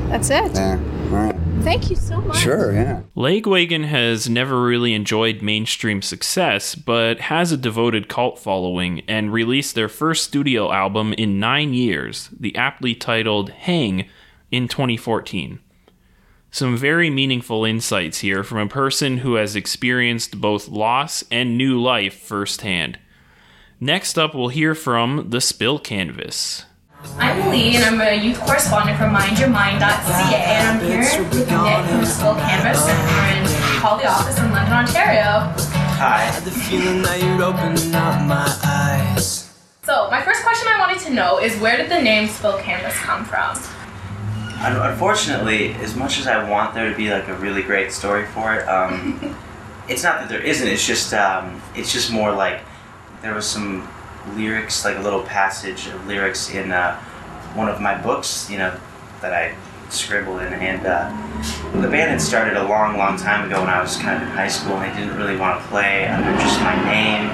That's 0.09 0.31
it. 0.31 0.53
Yeah, 0.55 0.79
all 1.05 1.09
right. 1.11 1.35
Thank 1.63 1.89
you 1.91 1.97
so 1.97 2.21
much. 2.21 2.39
Sure, 2.39 2.73
yeah. 2.73 3.03
Lagwagon 3.17 3.85
has 3.87 4.29
never 4.29 4.63
really 4.63 4.93
enjoyed 4.93 5.41
mainstream 5.41 6.03
success, 6.03 6.75
but 6.75 7.21
has 7.21 7.53
a 7.53 7.57
devoted 7.57 8.09
cult 8.09 8.39
following 8.39 9.01
and 9.09 9.33
released 9.33 9.75
their 9.75 9.89
first 9.89 10.25
studio 10.25 10.71
album 10.73 11.13
in 11.15 11.39
nine 11.41 11.73
years, 11.73 12.29
the 12.39 12.55
aptly 12.57 12.95
titled 12.95 13.51
Hang, 13.51 14.07
in 14.51 14.69
2014. 14.69 15.59
Some 16.55 16.77
very 16.77 17.11
meaningful 17.11 17.65
insights 17.65 18.21
here 18.21 18.45
from 18.45 18.59
a 18.59 18.69
person 18.69 19.19
who 19.19 19.35
has 19.35 19.57
experienced 19.57 20.41
both 20.41 20.69
loss 20.69 21.25
and 21.29 21.59
new 21.59 21.83
life 21.83 22.15
firsthand. 22.15 22.97
Next 23.81 24.17
up, 24.17 24.37
we'll 24.37 24.51
hear 24.55 24.77
from 24.77 25.31
The 25.31 25.41
Spill 25.41 25.81
Canvas. 25.81 26.65
I'm 27.19 27.51
Lee, 27.51 27.75
and 27.75 27.85
I'm 27.85 28.01
a 28.01 28.15
youth 28.15 28.39
correspondent 28.39 28.99
from 28.99 29.13
MindYourMind.ca, 29.13 30.45
and 30.45 30.69
I'm 30.69 30.87
here 30.87 31.01
with 31.01 31.35
Nick 31.35 31.91
from 31.91 32.05
Spill 32.05 32.37
Canvas, 32.37 32.87
and 32.87 33.03
we're 33.03 33.41
in 33.41 33.61
Holly 33.83 34.05
office 34.05 34.39
in 34.39 34.53
London, 34.53 34.75
Ontario. 34.75 35.53
Hi. 35.99 36.39
The 36.45 36.53
feeling 36.53 37.03
that 37.03 37.21
you're 37.21 37.43
opening 37.43 37.93
up 37.97 38.29
my 38.29 38.47
eyes. 38.65 39.53
So, 39.83 40.09
my 40.09 40.23
first 40.23 40.45
question 40.45 40.69
I 40.69 40.79
wanted 40.79 41.01
to 41.01 41.11
know 41.11 41.41
is 41.41 41.59
where 41.59 41.77
did 41.77 41.91
the 41.91 42.01
name 42.01 42.29
Spill 42.29 42.59
Canvas 42.59 42.97
come 42.99 43.25
from? 43.25 43.59
Un- 44.65 44.91
Unfortunately, 44.93 45.75
as 45.75 45.95
much 45.95 46.19
as 46.19 46.27
I 46.27 46.49
want 46.49 46.75
there 46.75 46.91
to 46.91 46.97
be 46.97 47.11
like 47.11 47.29
a 47.29 47.37
really 47.37 47.63
great 47.63 47.93
story 47.93 48.25
for 48.27 48.55
it, 48.55 48.67
um, 48.67 49.37
it's 49.89 50.03
not 50.03 50.21
that 50.21 50.29
there 50.29 50.41
isn't. 50.41 50.67
It's 50.67 50.87
just 50.87 51.13
um, 51.13 51.61
it's 51.77 51.93
just 51.93 52.11
more 52.11 52.33
like 52.33 52.61
there 53.21 53.35
was 53.35 53.47
some 53.47 53.87
lyrics, 54.35 54.85
like 54.85 54.97
a 54.97 55.01
little 55.03 55.23
passage 55.23 55.87
of 55.89 56.07
lyrics 56.07 56.51
in 56.51 56.73
uh, 56.73 56.99
one 57.55 57.69
of 57.69 57.81
my 57.81 58.01
books, 58.01 58.51
you 58.51 58.57
know, 58.57 58.75
that 59.21 59.35
I 59.35 59.55
scribbled 59.91 60.41
in, 60.41 60.53
and 60.55 60.87
uh, 60.87 61.11
the 61.81 61.89
band 61.89 62.11
had 62.11 62.21
started 62.21 62.57
a 62.57 62.65
long, 62.67 62.97
long 62.97 63.19
time 63.19 63.47
ago 63.47 63.61
when 63.61 63.69
I 63.69 63.83
was 63.83 63.97
kind 63.99 64.17
of 64.17 64.23
in 64.29 64.35
high 64.35 64.49
school, 64.49 64.77
and 64.77 64.91
I 64.91 64.99
didn't 64.99 65.17
really 65.17 65.37
want 65.37 65.61
to 65.61 65.69
play 65.69 66.07
under 66.07 66.33
just 66.41 66.59
my 66.61 66.75
name 66.85 67.29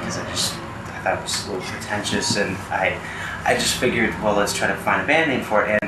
because 0.00 0.18
I 0.18 0.24
just 0.30 0.54
I 0.54 1.00
thought 1.04 1.18
it 1.18 1.22
was 1.22 1.46
a 1.46 1.52
little 1.52 1.66
pretentious, 1.66 2.36
and 2.38 2.56
I 2.70 2.98
I 3.44 3.54
just 3.54 3.76
figured, 3.76 4.10
well, 4.22 4.34
let's 4.34 4.54
try 4.54 4.68
to 4.68 4.76
find 4.76 5.02
a 5.02 5.06
band 5.06 5.30
name 5.30 5.42
for 5.42 5.64
it, 5.66 5.78
and 5.82 5.87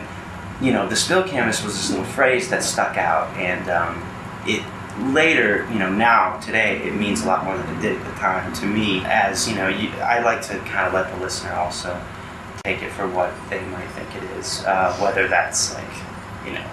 you 0.61 0.73
know, 0.73 0.87
the 0.89 0.97
spill 0.97 1.23
canvas 1.23 1.65
was 1.65 1.75
this 1.75 1.91
little 1.91 2.05
phrase 2.05 2.51
that 2.51 2.63
stuck 2.63 2.97
out, 2.97 3.35
and 3.37 3.69
um, 3.71 4.07
it 4.47 4.63
later, 5.13 5.67
you 5.73 5.79
know, 5.79 5.91
now 5.91 6.39
today, 6.41 6.79
it 6.83 6.95
means 6.95 7.23
a 7.23 7.27
lot 7.27 7.45
more 7.45 7.57
than 7.57 7.77
it 7.77 7.81
did 7.81 7.99
at 7.99 8.05
the 8.05 8.21
time 8.21 8.53
to 8.55 8.67
me. 8.67 9.03
As 9.05 9.49
you 9.49 9.55
know, 9.55 9.69
you, 9.69 9.89
I 10.01 10.21
like 10.21 10.43
to 10.43 10.59
kind 10.61 10.87
of 10.87 10.93
let 10.93 11.13
the 11.13 11.21
listener 11.21 11.53
also 11.55 12.01
take 12.65 12.83
it 12.83 12.93
for 12.93 13.09
what 13.09 13.33
they 13.49 13.61
might 13.67 13.89
think 13.89 14.15
it 14.15 14.25
is, 14.39 14.63
uh, 14.65 14.95
whether 14.99 15.27
that's 15.29 15.75
like, 15.75 15.85
you 16.45 16.53
know, 16.53 16.67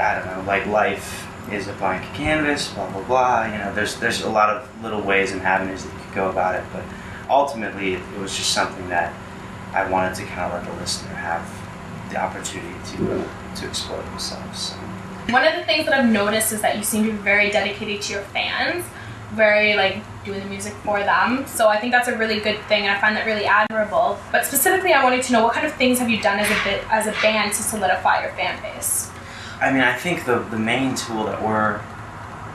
I 0.00 0.18
don't 0.18 0.26
know, 0.26 0.44
like 0.46 0.66
life 0.66 1.26
is 1.50 1.68
a 1.68 1.72
blank 1.74 2.02
canvas, 2.14 2.72
blah 2.72 2.90
blah 2.90 3.04
blah. 3.04 3.46
You 3.46 3.58
know, 3.58 3.74
there's 3.74 3.96
there's 3.96 4.22
a 4.22 4.30
lot 4.30 4.50
of 4.50 4.82
little 4.82 5.00
ways 5.00 5.32
and 5.32 5.40
avenues 5.42 5.84
that 5.84 5.92
you 5.92 6.00
could 6.00 6.14
go 6.14 6.28
about 6.28 6.54
it, 6.54 6.64
but 6.72 6.84
ultimately, 7.30 7.94
it, 7.94 8.02
it 8.14 8.20
was 8.20 8.36
just 8.36 8.52
something 8.52 8.88
that 8.90 9.14
I 9.72 9.88
wanted 9.88 10.14
to 10.16 10.24
kind 10.26 10.52
of 10.52 10.62
let 10.62 10.70
the 10.70 10.80
listener 10.80 11.14
have 11.14 11.42
the 12.10 12.16
opportunity 12.16 12.74
to 12.96 13.20
uh, 13.20 13.54
to 13.56 13.66
explore 13.66 14.02
themselves. 14.02 14.70
So. 14.70 14.76
One 15.30 15.44
of 15.44 15.54
the 15.56 15.64
things 15.64 15.84
that 15.84 15.94
I've 15.94 16.10
noticed 16.10 16.52
is 16.52 16.62
that 16.62 16.76
you 16.76 16.82
seem 16.82 17.04
to 17.04 17.10
be 17.12 17.18
very 17.18 17.50
dedicated 17.50 18.00
to 18.02 18.12
your 18.14 18.22
fans, 18.22 18.84
very 19.32 19.76
like 19.76 20.02
doing 20.24 20.40
the 20.40 20.46
music 20.46 20.72
for 20.84 21.00
them. 21.00 21.46
So 21.46 21.68
I 21.68 21.78
think 21.78 21.92
that's 21.92 22.08
a 22.08 22.16
really 22.16 22.40
good 22.40 22.58
thing, 22.62 22.86
and 22.86 22.96
I 22.96 23.00
find 23.00 23.14
that 23.16 23.26
really 23.26 23.44
admirable. 23.44 24.18
But 24.32 24.46
specifically, 24.46 24.92
I 24.92 25.04
wanted 25.04 25.22
to 25.24 25.32
know 25.32 25.44
what 25.44 25.54
kind 25.54 25.66
of 25.66 25.74
things 25.74 25.98
have 25.98 26.08
you 26.08 26.20
done 26.20 26.38
as 26.38 26.50
a 26.50 26.64
bit 26.64 26.82
as 26.90 27.06
a 27.06 27.12
band 27.22 27.52
to 27.52 27.62
solidify 27.62 28.22
your 28.22 28.32
fan 28.32 28.60
base? 28.62 29.10
I 29.60 29.72
mean, 29.72 29.82
I 29.82 29.94
think 29.96 30.24
the 30.24 30.38
the 30.38 30.58
main 30.58 30.94
tool 30.94 31.24
that 31.24 31.42
we're 31.42 31.80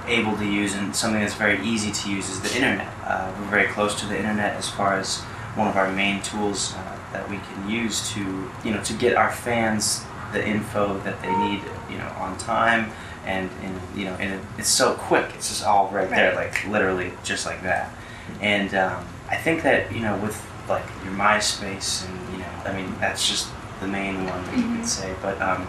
able 0.08 0.36
to 0.38 0.46
use 0.46 0.74
and 0.76 0.96
something 0.96 1.22
that's 1.22 1.34
very 1.36 1.64
easy 1.66 1.92
to 1.92 2.10
use 2.12 2.30
is 2.30 2.42
the 2.42 2.54
internet. 2.56 2.92
Uh, 3.06 3.32
we're 3.40 3.50
very 3.50 3.68
close 3.68 4.00
to 4.02 4.06
the 4.06 4.18
internet 4.18 4.56
as 4.56 4.70
far 4.70 4.96
as 4.96 5.22
one 5.56 5.68
of 5.68 5.78
our 5.78 5.92
main 5.92 6.22
tools 6.22 6.74
uh, 6.76 6.93
that 7.14 7.30
we 7.30 7.38
can 7.38 7.70
use 7.70 8.12
to 8.14 8.20
you 8.66 8.72
know 8.72 8.84
to 8.84 8.94
get 8.94 9.16
our 9.16 9.32
fans 9.32 10.04
the 10.34 10.46
info 10.46 10.98
that 11.00 11.22
they 11.22 11.36
need 11.38 11.62
you 11.90 11.98
know 11.98 12.10
on 12.18 12.38
time 12.38 12.92
and 13.26 13.50
in 13.64 13.80
you 13.98 14.06
know, 14.06 14.14
and 14.16 14.42
it's 14.58 14.70
so 14.70 14.96
quick. 14.96 15.32
It's 15.36 15.50
just 15.50 15.64
all 15.64 15.90
right, 15.90 16.10
there, 16.10 16.36
like 16.36 16.68
literally 16.68 17.12
just 17.24 17.46
like 17.46 17.62
that. 17.64 17.94
And 18.42 18.74
um, 18.76 19.06
I 19.30 19.38
think 19.38 19.64
that 19.64 19.92
you 19.94 20.02
know, 20.02 20.18
with 20.18 20.42
like 20.68 20.84
your 21.04 21.14
MySpace, 21.14 22.08
and 22.08 22.32
you 22.32 22.40
know, 22.40 22.50
I 22.66 22.74
mean, 22.74 22.94
that's 23.00 23.28
just 23.28 23.50
the 23.80 23.88
main 23.88 24.26
one 24.26 24.44
that 24.46 24.58
you 24.58 24.76
could 24.76 24.88
say. 24.88 25.16
But 25.22 25.42
um, 25.42 25.68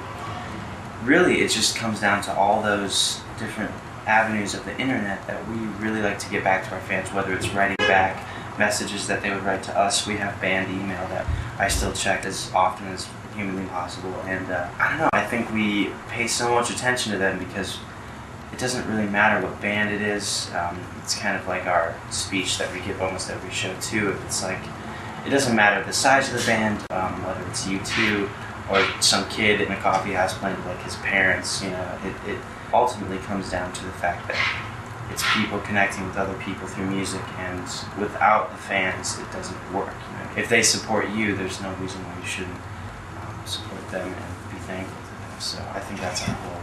really, 1.05 1.41
it 1.41 1.51
just 1.51 1.77
comes 1.77 2.01
down 2.01 2.23
to 2.25 2.35
all 2.37 2.63
those 2.63 3.21
different 3.39 3.71
avenues 4.07 4.55
of 4.55 4.65
the 4.65 4.79
internet 4.79 5.27
that 5.27 5.49
we 5.49 5.57
really 5.83 6.03
like 6.03 6.19
to 6.19 6.31
get 6.31 6.45
back 6.45 6.65
to 6.69 6.75
our 6.75 6.81
fans. 6.83 7.13
Whether 7.13 7.35
it's 7.35 7.49
writing 7.51 7.77
back 7.79 8.27
messages 8.59 9.07
that 9.07 9.23
they 9.23 9.31
would 9.31 9.43
write 9.43 9.63
to 9.65 9.79
us, 9.79 10.07
we 10.07 10.17
have 10.17 10.41
band 10.41 10.71
email 10.71 11.07
that 11.09 11.27
I 11.59 11.69
still 11.69 11.93
check 11.93 12.25
as 12.25 12.51
often 12.55 12.87
as 12.89 13.09
humanly 13.35 13.67
possible. 13.67 14.15
And 14.27 14.51
uh, 14.51 14.69
I 14.79 14.89
don't 14.91 14.99
know, 14.99 15.09
I 15.13 15.25
think 15.27 15.53
we 15.53 15.91
pay 16.09 16.27
so 16.27 16.55
much 16.55 16.71
attention 16.71 17.13
to 17.13 17.19
them 17.19 17.39
because 17.39 17.79
it 18.53 18.59
doesn't 18.59 18.87
really 18.89 19.09
matter 19.09 19.45
what 19.45 19.61
band 19.61 19.93
it 19.93 20.01
is. 20.01 20.51
Um, 20.55 20.81
it's 21.03 21.19
kind 21.19 21.37
of 21.37 21.47
like 21.49 21.67
our 21.67 21.95
speech 22.11 22.59
that 22.59 22.73
we 22.73 22.81
give 22.81 23.03
almost 23.03 23.31
every 23.31 23.51
show 23.51 23.75
too. 23.81 24.11
If 24.11 24.25
It's 24.27 24.43
like 24.43 24.61
it 25.27 25.31
doesn't 25.31 25.57
matter 25.57 25.85
the 25.85 25.93
size 25.93 26.33
of 26.33 26.39
the 26.39 26.47
band, 26.47 26.85
um, 26.91 27.25
whether 27.25 27.45
it's 27.49 27.67
U2 27.67 28.29
or 28.71 29.03
some 29.03 29.29
kid 29.29 29.61
in 29.61 29.73
a 29.73 29.77
coffee 29.77 30.13
house 30.13 30.37
playing 30.39 30.63
like 30.67 30.81
his 30.83 30.97
parents. 30.97 31.63
You 31.63 31.71
know, 31.71 31.99
it, 32.05 32.31
it 32.31 32.39
ultimately 32.73 33.19
comes 33.19 33.51
down 33.51 33.73
to 33.73 33.85
the 33.85 33.93
fact 33.93 34.29
that 34.29 34.37
it's 35.11 35.23
people 35.35 35.59
connecting 35.61 36.07
with 36.07 36.17
other 36.17 36.35
people 36.39 36.67
through 36.67 36.87
music, 36.87 37.23
and 37.39 37.63
without 37.99 38.51
the 38.51 38.57
fans, 38.57 39.19
it 39.19 39.31
doesn't 39.33 39.73
work. 39.73 39.95
You 40.11 40.19
know, 40.19 40.43
if 40.43 40.49
they 40.49 40.63
support 40.63 41.11
you, 41.11 41.37
there's 41.37 41.61
no 41.61 41.73
reason 41.75 42.01
why 42.05 42.21
you 42.21 42.27
shouldn't 42.27 42.61
um, 43.21 43.47
support 43.47 43.89
them 43.91 44.09
and 44.09 44.51
be 44.51 44.59
thankful 44.67 44.97
to 44.97 45.31
them. 45.31 45.41
So 45.41 45.59
I 45.75 45.81
think 45.81 46.01
that's 46.01 46.29
our 46.29 46.35
whole 46.35 46.63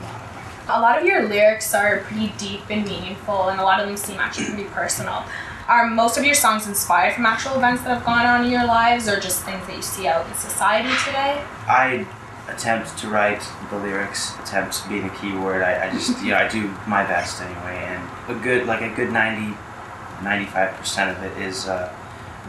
motto. 0.00 0.24
A 0.66 0.80
lot 0.80 0.98
of 0.98 1.04
your 1.04 1.28
lyrics 1.28 1.74
are 1.74 1.98
pretty 1.98 2.32
deep 2.38 2.62
and 2.70 2.84
meaningful, 2.86 3.48
and 3.48 3.60
a 3.60 3.64
lot 3.64 3.80
of 3.80 3.86
them 3.86 3.96
seem 3.96 4.18
actually 4.18 4.46
pretty 4.46 4.64
personal. 4.70 5.24
Are 5.68 5.86
most 5.86 6.18
of 6.18 6.24
your 6.24 6.34
songs 6.34 6.66
inspired 6.66 7.14
from 7.14 7.26
actual 7.26 7.56
events 7.56 7.82
that 7.82 7.94
have 7.96 8.04
gone 8.04 8.26
on 8.26 8.44
in 8.44 8.50
your 8.50 8.64
lives, 8.66 9.08
or 9.08 9.18
just 9.18 9.42
things 9.42 9.66
that 9.66 9.76
you 9.76 9.82
see 9.82 10.06
out 10.06 10.26
in 10.26 10.34
society 10.34 10.90
today? 11.04 11.42
I 11.66 12.06
attempt 12.48 12.96
to 12.98 13.08
write 13.08 13.42
the 13.70 13.78
lyrics, 13.78 14.34
attempt 14.40 14.86
being 14.88 15.04
a 15.04 15.16
key 15.16 15.32
word. 15.36 15.62
I, 15.62 15.88
I 15.88 15.92
just, 15.92 16.22
you 16.22 16.30
know, 16.30 16.36
I 16.36 16.48
do 16.48 16.68
my 16.86 17.04
best 17.04 17.40
anyway. 17.40 17.84
And 17.86 18.02
a 18.28 18.40
good, 18.42 18.66
like 18.66 18.82
a 18.82 18.94
good 18.94 19.12
90, 19.12 19.56
95% 20.20 21.16
of 21.16 21.22
it 21.22 21.42
is 21.42 21.66
uh, 21.66 21.94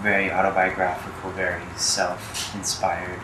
very 0.01 0.31
autobiographical, 0.31 1.31
very 1.31 1.63
self 1.77 2.53
inspired, 2.55 3.19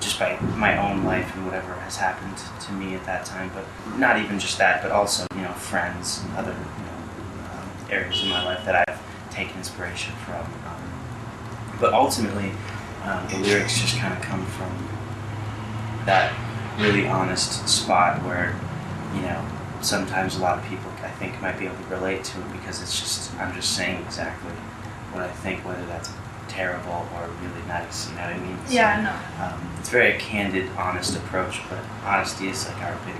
just 0.00 0.18
by 0.18 0.38
my 0.56 0.78
own 0.78 1.04
life 1.04 1.34
and 1.36 1.44
whatever 1.44 1.74
has 1.74 1.96
happened 1.96 2.38
to 2.60 2.72
me 2.72 2.94
at 2.94 3.04
that 3.04 3.24
time. 3.24 3.50
But 3.54 3.64
not 3.98 4.18
even 4.18 4.38
just 4.38 4.58
that, 4.58 4.82
but 4.82 4.90
also, 4.90 5.26
you 5.34 5.42
know, 5.42 5.52
friends 5.52 6.22
and 6.24 6.36
other, 6.36 6.52
you 6.52 6.56
know, 6.56 7.52
um, 7.52 7.68
areas 7.90 8.22
in 8.22 8.30
my 8.30 8.44
life 8.44 8.64
that 8.64 8.88
I've 8.88 9.00
taken 9.30 9.58
inspiration 9.58 10.14
from. 10.24 10.40
Um, 10.40 11.78
but 11.78 11.92
ultimately, 11.92 12.50
um, 13.04 13.28
the 13.28 13.38
lyrics 13.38 13.78
just 13.80 13.96
kind 13.98 14.12
of 14.12 14.22
come 14.22 14.44
from 14.46 14.97
that 16.06 16.32
really 16.78 17.06
honest 17.08 17.68
spot 17.68 18.22
where, 18.24 18.54
you 19.14 19.22
know, 19.22 19.44
sometimes 19.80 20.36
a 20.36 20.40
lot 20.40 20.58
of 20.58 20.64
people 20.64 20.90
I 21.02 21.10
think 21.10 21.40
might 21.42 21.58
be 21.58 21.66
able 21.66 21.76
to 21.76 21.84
relate 21.90 22.24
to 22.24 22.40
it 22.40 22.52
because 22.52 22.82
it's 22.82 22.98
just 22.98 23.34
I'm 23.36 23.54
just 23.54 23.76
saying 23.76 24.02
exactly 24.04 24.52
what 25.12 25.24
I 25.24 25.28
think, 25.28 25.64
whether 25.64 25.84
that's 25.86 26.10
terrible 26.48 27.06
or 27.14 27.28
really 27.42 27.66
nice. 27.68 28.08
You 28.08 28.16
know 28.16 28.22
what 28.22 28.32
I 28.34 28.38
mean? 28.38 28.58
So, 28.66 28.74
no. 28.74 29.44
um, 29.44 29.70
it's 29.78 29.88
a 29.88 29.92
very 29.92 30.18
candid, 30.18 30.68
honest 30.76 31.16
approach, 31.16 31.60
but 31.68 31.78
honesty 32.04 32.48
is 32.48 32.66
like 32.66 32.82
our 32.82 32.96
big. 33.04 33.14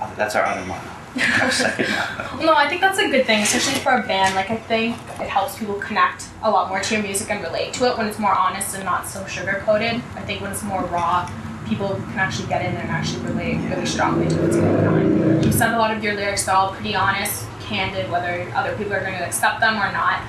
uh, 0.00 0.14
That's 0.14 0.34
our 0.36 0.44
other 0.44 0.64
motto. 0.66 0.88
Our 1.42 1.50
second 1.50 1.88
motto. 1.88 2.44
No, 2.44 2.52
I 2.54 2.68
think 2.68 2.82
that's 2.82 2.98
a 2.98 3.08
good 3.08 3.24
thing, 3.24 3.42
especially 3.42 3.80
for 3.80 3.92
a 3.92 4.02
band. 4.06 4.34
Like, 4.34 4.50
I 4.50 4.56
think 4.56 4.96
it 5.18 5.28
helps 5.30 5.58
people 5.58 5.76
connect 5.76 6.26
a 6.42 6.50
lot 6.50 6.68
more 6.68 6.80
to 6.80 6.94
your 6.94 7.02
music 7.02 7.30
and 7.30 7.42
relate 7.42 7.72
to 7.74 7.86
it 7.90 7.96
when 7.96 8.06
it's 8.06 8.18
more 8.18 8.34
honest 8.34 8.74
and 8.74 8.84
not 8.84 9.06
so 9.06 9.24
sugar 9.24 9.62
coated. 9.64 9.94
I 10.14 10.20
think 10.22 10.42
when 10.42 10.52
it's 10.52 10.62
more 10.62 10.84
raw, 10.84 11.26
people 11.68 11.88
can 11.88 12.18
actually 12.18 12.48
get 12.48 12.64
in 12.64 12.74
there 12.74 12.82
and 12.82 12.90
actually 12.90 13.24
relate 13.26 13.58
really 13.68 13.86
strongly 13.86 14.28
to 14.28 14.36
what's 14.42 14.56
going 14.56 14.86
on. 14.86 15.42
You 15.42 15.52
said 15.52 15.74
a 15.74 15.78
lot 15.78 15.94
of 15.96 16.02
your 16.02 16.14
lyrics 16.14 16.48
are 16.48 16.56
all 16.56 16.72
pretty 16.72 16.94
honest, 16.94 17.46
candid, 17.60 18.10
whether 18.10 18.50
other 18.54 18.76
people 18.76 18.94
are 18.94 19.00
going 19.00 19.18
to 19.18 19.24
accept 19.24 19.60
them 19.60 19.74
or 19.74 19.92
not. 19.92 20.22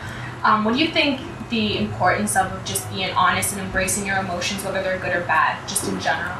Um, 0.43 0.65
what 0.65 0.73
do 0.75 0.79
you 0.79 0.89
think 0.89 1.21
the 1.49 1.77
importance 1.77 2.35
of 2.35 2.63
just 2.65 2.89
being 2.91 3.11
honest 3.11 3.53
and 3.53 3.61
embracing 3.61 4.05
your 4.05 4.17
emotions, 4.17 4.63
whether 4.63 4.81
they're 4.81 4.99
good 4.99 5.15
or 5.15 5.21
bad, 5.21 5.67
just 5.67 5.87
in 5.87 5.99
general? 5.99 6.35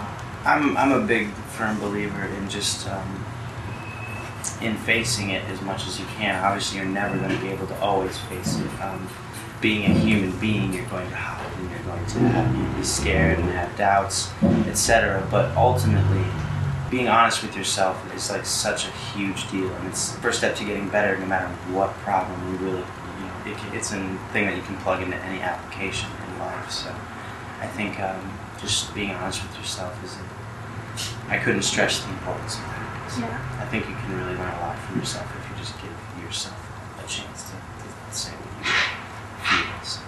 I'm 0.46 0.77
I'm 0.77 0.92
a 0.92 1.06
big 1.06 1.30
firm 1.58 1.80
believer 1.80 2.24
in 2.24 2.50
just 2.50 2.88
um, 2.88 3.25
in 4.62 4.75
facing 4.77 5.32
it 5.32 5.44
as 5.46 5.62
much 5.62 5.88
as 5.88 6.00
you 6.00 6.06
can. 6.18 6.36
Obviously, 6.44 6.80
you're 6.80 6.88
never 6.88 7.18
going 7.18 7.36
to 7.36 7.42
be 7.42 7.50
able 7.50 7.68
to 7.68 7.80
always 7.80 8.18
face 8.18 8.60
it. 8.60 8.82
Um, 8.82 9.08
being 9.60 9.86
a 9.92 9.94
human 9.94 10.38
being, 10.39 10.72
you're 10.72 10.86
going 10.86 11.10
to 11.10 11.16
going 11.88 12.06
to 12.06 12.20
have, 12.29 12.56
you 12.56 12.77
be 12.77 12.84
scared 12.84 13.39
and 13.39 13.50
have 13.50 13.75
doubts, 13.77 14.29
etc. 14.67 15.25
But 15.32 15.56
ultimately, 15.56 16.24
being 16.89 17.08
honest 17.08 17.41
with 17.41 17.56
yourself 17.56 17.98
is 18.15 18.29
like 18.29 18.46
such 18.46 18.88
a 18.88 18.91
huge 19.15 19.50
deal, 19.51 19.70
and 19.74 19.88
it's 19.88 20.12
the 20.12 20.22
first 20.22 20.39
step 20.39 20.56
to 20.58 20.65
getting 20.65 20.89
better, 20.89 21.17
no 21.17 21.25
matter 21.25 21.48
what 21.74 21.94
problem 22.06 22.38
you 22.51 22.58
really. 22.60 22.79
You 22.79 23.53
know, 23.53 23.58
it, 23.58 23.75
it's 23.75 23.91
a 23.91 24.00
thing 24.32 24.46
that 24.48 24.56
you 24.56 24.62
can 24.63 24.77
plug 24.77 25.01
into 25.01 25.17
any 25.17 25.41
application 25.41 26.10
in 26.27 26.39
life. 26.39 26.70
So, 26.70 26.94
I 27.60 27.67
think 27.67 28.00
um, 28.00 28.38
just 28.62 28.94
being 28.94 29.12
honest 29.12 29.44
with 29.44 29.58
yourself 29.58 29.94
is. 30.03 30.15
A, 30.15 30.22
I 31.29 31.38
couldn't 31.38 31.62
stress 31.62 32.03
the 32.03 32.10
importance 32.10 32.56
of 32.56 32.62
that. 32.62 33.12
So 33.12 33.22
Yeah. 33.22 33.60
I 33.62 33.65
think 33.65 33.88
you 33.88 33.96
can 33.96 34.17
really 34.17 34.34
learn 34.36 34.51
a 34.51 34.60
lot 34.62 34.77
from 34.79 35.00
yourself 35.00 35.27
if 35.38 35.50
you 35.50 35.56
just 35.58 35.75
give 35.82 35.94
yourself 36.24 36.58
a 36.98 37.08
chance 37.08 37.51
to, 37.51 37.56
to 37.56 38.15
say 38.15 38.32
what 38.32 38.51
you 38.58 38.72
feel. 39.46 39.84
So. 39.84 40.01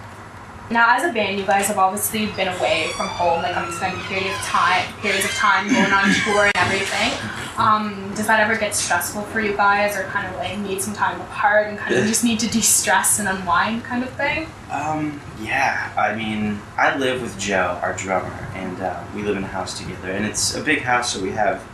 Now, 0.70 0.94
as 0.94 1.02
a 1.02 1.12
band, 1.12 1.36
you 1.36 1.44
guys 1.44 1.66
have 1.66 1.78
obviously 1.78 2.26
been 2.26 2.46
away 2.46 2.90
from 2.96 3.08
home, 3.08 3.42
like 3.42 3.56
an 3.56 3.64
extended 3.64 4.00
period 4.04 4.30
of 4.30 4.38
time, 4.42 4.86
periods 5.00 5.24
of 5.24 5.32
time, 5.32 5.68
going 5.68 5.92
on 5.92 6.14
tour 6.22 6.44
and 6.44 6.56
everything. 6.58 7.10
Um, 7.58 8.12
does 8.14 8.28
that 8.28 8.38
ever 8.38 8.56
get 8.56 8.72
stressful 8.72 9.22
for 9.22 9.40
you 9.40 9.56
guys, 9.56 9.96
or 9.96 10.04
kind 10.04 10.28
of 10.28 10.36
like 10.36 10.56
need 10.58 10.80
some 10.80 10.94
time 10.94 11.20
apart 11.22 11.66
and 11.66 11.76
kind 11.76 11.96
of 11.96 12.06
just 12.06 12.22
need 12.22 12.38
to 12.38 12.48
de-stress 12.48 13.18
and 13.18 13.28
unwind, 13.28 13.82
kind 13.82 14.04
of 14.04 14.10
thing? 14.10 14.46
Um, 14.70 15.20
yeah, 15.40 15.92
I 15.96 16.14
mean, 16.14 16.60
I 16.78 16.96
live 16.96 17.20
with 17.20 17.36
Joe, 17.36 17.80
our 17.82 17.94
drummer, 17.94 18.32
and 18.54 18.80
uh, 18.80 19.02
we 19.12 19.24
live 19.24 19.36
in 19.36 19.42
a 19.42 19.48
house 19.48 19.76
together. 19.76 20.12
And 20.12 20.24
it's 20.24 20.54
a 20.54 20.62
big 20.62 20.82
house, 20.82 21.12
so 21.12 21.20
we 21.20 21.32
have, 21.32 21.66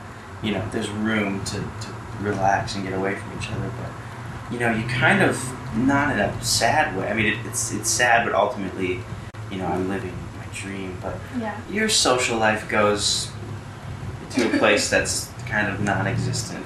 you 0.42 0.52
know, 0.52 0.66
there's 0.72 0.88
room 0.88 1.44
to, 1.44 1.56
to 1.58 1.92
relax 2.22 2.74
and 2.74 2.82
get 2.82 2.94
away 2.94 3.14
from 3.14 3.38
each 3.38 3.50
other. 3.50 3.70
But, 3.76 3.90
you 4.50 4.58
know, 4.58 4.70
you 4.70 4.84
kind 4.88 5.22
of, 5.22 5.38
not 5.76 6.12
in 6.12 6.20
a 6.20 6.42
sad 6.44 6.96
way. 6.96 7.08
I 7.08 7.14
mean, 7.14 7.26
it, 7.26 7.38
it's, 7.46 7.72
it's 7.72 7.90
sad, 7.90 8.24
but 8.24 8.34
ultimately, 8.34 9.00
you 9.50 9.58
know, 9.58 9.66
I'm 9.66 9.88
living 9.88 10.12
my 10.38 10.44
dream. 10.54 10.96
But 11.02 11.16
Yeah. 11.38 11.56
your 11.70 11.88
social 11.88 12.38
life 12.38 12.68
goes 12.68 13.30
to 14.30 14.46
a 14.54 14.58
place 14.58 14.88
that's 14.88 15.30
kind 15.46 15.68
of 15.68 15.80
non-existent 15.80 16.64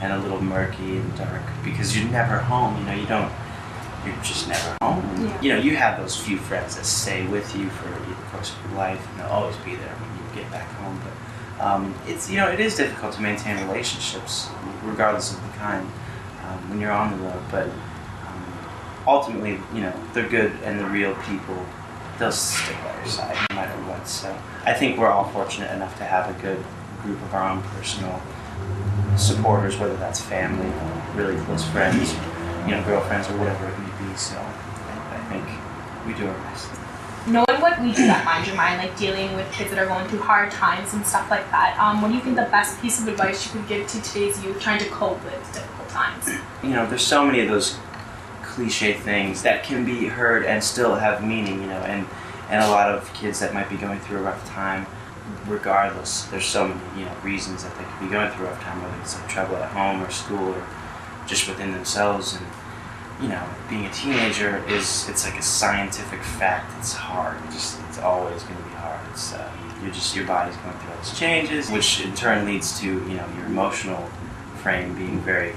and 0.00 0.12
a 0.12 0.18
little 0.18 0.40
murky 0.40 0.96
and 0.98 1.16
dark 1.18 1.42
because 1.64 1.96
you're 1.98 2.08
never 2.10 2.38
home. 2.38 2.78
You 2.78 2.84
know, 2.84 2.94
you 2.94 3.06
don't. 3.06 3.32
You're 4.06 4.14
just 4.22 4.48
never 4.48 4.76
home. 4.80 5.04
And, 5.16 5.24
Yeah. 5.28 5.40
You 5.42 5.52
know, 5.54 5.58
you 5.60 5.76
have 5.76 5.98
those 6.00 6.16
few 6.16 6.38
friends 6.38 6.76
that 6.76 6.86
stay 6.86 7.26
with 7.26 7.54
you 7.56 7.68
for 7.70 7.88
the 7.88 8.14
course 8.30 8.52
of 8.52 8.70
your 8.70 8.78
life, 8.78 9.04
and 9.10 9.20
they'll 9.20 9.26
always 9.32 9.56
be 9.56 9.74
there 9.74 9.92
when 10.00 10.10
you 10.16 10.42
get 10.42 10.50
back 10.52 10.68
home. 10.74 11.00
But 11.04 11.64
um, 11.66 11.94
it's 12.06 12.30
you 12.30 12.36
know, 12.36 12.48
it 12.48 12.60
is 12.60 12.76
difficult 12.76 13.12
to 13.14 13.20
maintain 13.20 13.56
relationships, 13.66 14.48
regardless 14.84 15.32
of 15.34 15.42
the 15.42 15.58
kind, 15.58 15.86
um, 16.58 16.70
when 16.70 16.80
you're 16.80 16.92
on 16.92 17.16
the 17.16 17.24
road. 17.24 17.42
But 17.50 17.66
um, 17.66 18.58
ultimately, 19.06 19.58
you 19.74 19.80
know, 19.82 19.92
they're 20.12 20.28
good 20.28 20.52
and 20.64 20.78
the 20.78 20.86
real 20.86 21.14
people 21.22 21.64
they'll 22.18 22.32
stick 22.32 22.76
by 22.82 22.96
your 22.96 23.06
side 23.06 23.36
no 23.50 23.56
matter 23.56 23.72
what. 23.84 24.06
So 24.08 24.36
I 24.64 24.74
think 24.74 24.98
we're 24.98 25.08
all 25.08 25.28
fortunate 25.30 25.72
enough 25.72 25.96
to 25.98 26.04
have 26.04 26.28
a 26.28 26.42
good 26.42 26.62
group 27.02 27.20
of 27.22 27.34
our 27.34 27.50
own 27.50 27.62
personal 27.62 28.20
supporters, 29.16 29.76
whether 29.76 29.96
that's 29.96 30.20
family, 30.20 30.70
really 31.14 31.40
close 31.44 31.64
friends, 31.70 32.12
you 32.66 32.74
know, 32.74 32.82
girlfriends, 32.84 33.28
or 33.28 33.38
whatever 33.38 33.66
it 33.66 33.78
may 33.78 34.10
be. 34.10 34.16
So 34.16 34.36
I, 34.36 35.18
think 35.30 35.44
we 36.06 36.14
do 36.14 36.28
our 36.28 36.38
best. 36.44 36.70
Knowing 37.26 37.60
what 37.60 37.80
we 37.80 37.92
do 37.92 38.04
at 38.04 38.24
Mind 38.24 38.46
Your 38.46 38.56
Mind, 38.56 38.78
like 38.78 38.96
dealing 38.96 39.34
with 39.36 39.50
kids 39.52 39.70
that 39.70 39.78
are 39.78 39.86
going 39.86 40.08
through 40.08 40.20
hard 40.20 40.50
times 40.50 40.94
and 40.94 41.06
stuff 41.06 41.30
like 41.30 41.48
that, 41.50 41.78
um, 41.78 42.00
what 42.00 42.08
do 42.08 42.14
you 42.14 42.20
think 42.20 42.36
the 42.36 42.42
best 42.50 42.80
piece 42.80 43.00
of 43.00 43.06
advice 43.06 43.44
you 43.44 43.60
could 43.60 43.68
give 43.68 43.86
to 43.86 44.02
today's 44.02 44.42
youth 44.42 44.60
trying 44.60 44.78
to 44.78 44.88
cope 44.88 45.22
with 45.24 45.77
you 46.62 46.70
know, 46.70 46.86
there's 46.86 47.06
so 47.06 47.24
many 47.24 47.40
of 47.40 47.48
those 47.48 47.76
cliche 48.42 48.94
things 48.94 49.42
that 49.42 49.62
can 49.62 49.84
be 49.84 50.06
heard 50.06 50.44
and 50.44 50.62
still 50.62 50.96
have 50.96 51.24
meaning, 51.24 51.60
you 51.60 51.68
know, 51.68 51.80
and 51.80 52.06
and 52.50 52.64
a 52.64 52.70
lot 52.70 52.88
of 52.88 53.12
kids 53.12 53.40
that 53.40 53.52
might 53.52 53.68
be 53.68 53.76
going 53.76 54.00
through 54.00 54.18
a 54.18 54.22
rough 54.22 54.46
time, 54.48 54.86
regardless, 55.46 56.22
there's 56.24 56.46
so 56.46 56.66
many, 56.66 56.80
you 56.98 57.04
know, 57.04 57.14
reasons 57.22 57.62
that 57.62 57.76
they 57.76 57.84
could 57.84 58.00
be 58.00 58.08
going 58.08 58.30
through 58.30 58.46
a 58.46 58.48
rough 58.48 58.62
time, 58.62 58.82
whether 58.82 58.96
it's 59.02 59.14
like 59.14 59.28
trouble 59.28 59.56
at 59.56 59.70
home 59.70 60.02
or 60.02 60.10
school 60.10 60.54
or 60.54 60.66
just 61.26 61.46
within 61.46 61.72
themselves. 61.72 62.34
And 62.34 62.46
you 63.20 63.28
know, 63.28 63.44
being 63.68 63.84
a 63.84 63.92
teenager 63.92 64.64
is 64.68 65.08
it's 65.08 65.24
like 65.24 65.38
a 65.38 65.42
scientific 65.42 66.22
fact. 66.22 66.72
It's 66.78 66.92
hard. 66.92 67.36
It's 67.46 67.54
just 67.54 67.80
it's 67.88 67.98
always 67.98 68.42
going 68.44 68.56
to 68.56 68.62
be 68.62 68.74
hard. 68.76 69.00
It's 69.10 69.34
uh, 69.34 69.50
you're 69.82 69.92
just 69.92 70.16
your 70.16 70.26
body's 70.26 70.56
going 70.56 70.76
through 70.78 70.90
all 70.90 70.96
these 70.98 71.18
changes, 71.18 71.70
which 71.70 72.00
in 72.00 72.14
turn 72.14 72.46
leads 72.46 72.78
to 72.80 72.86
you 72.86 73.16
know 73.16 73.26
your 73.36 73.46
emotional 73.46 74.08
frame 74.62 74.94
being 74.96 75.20
very 75.20 75.54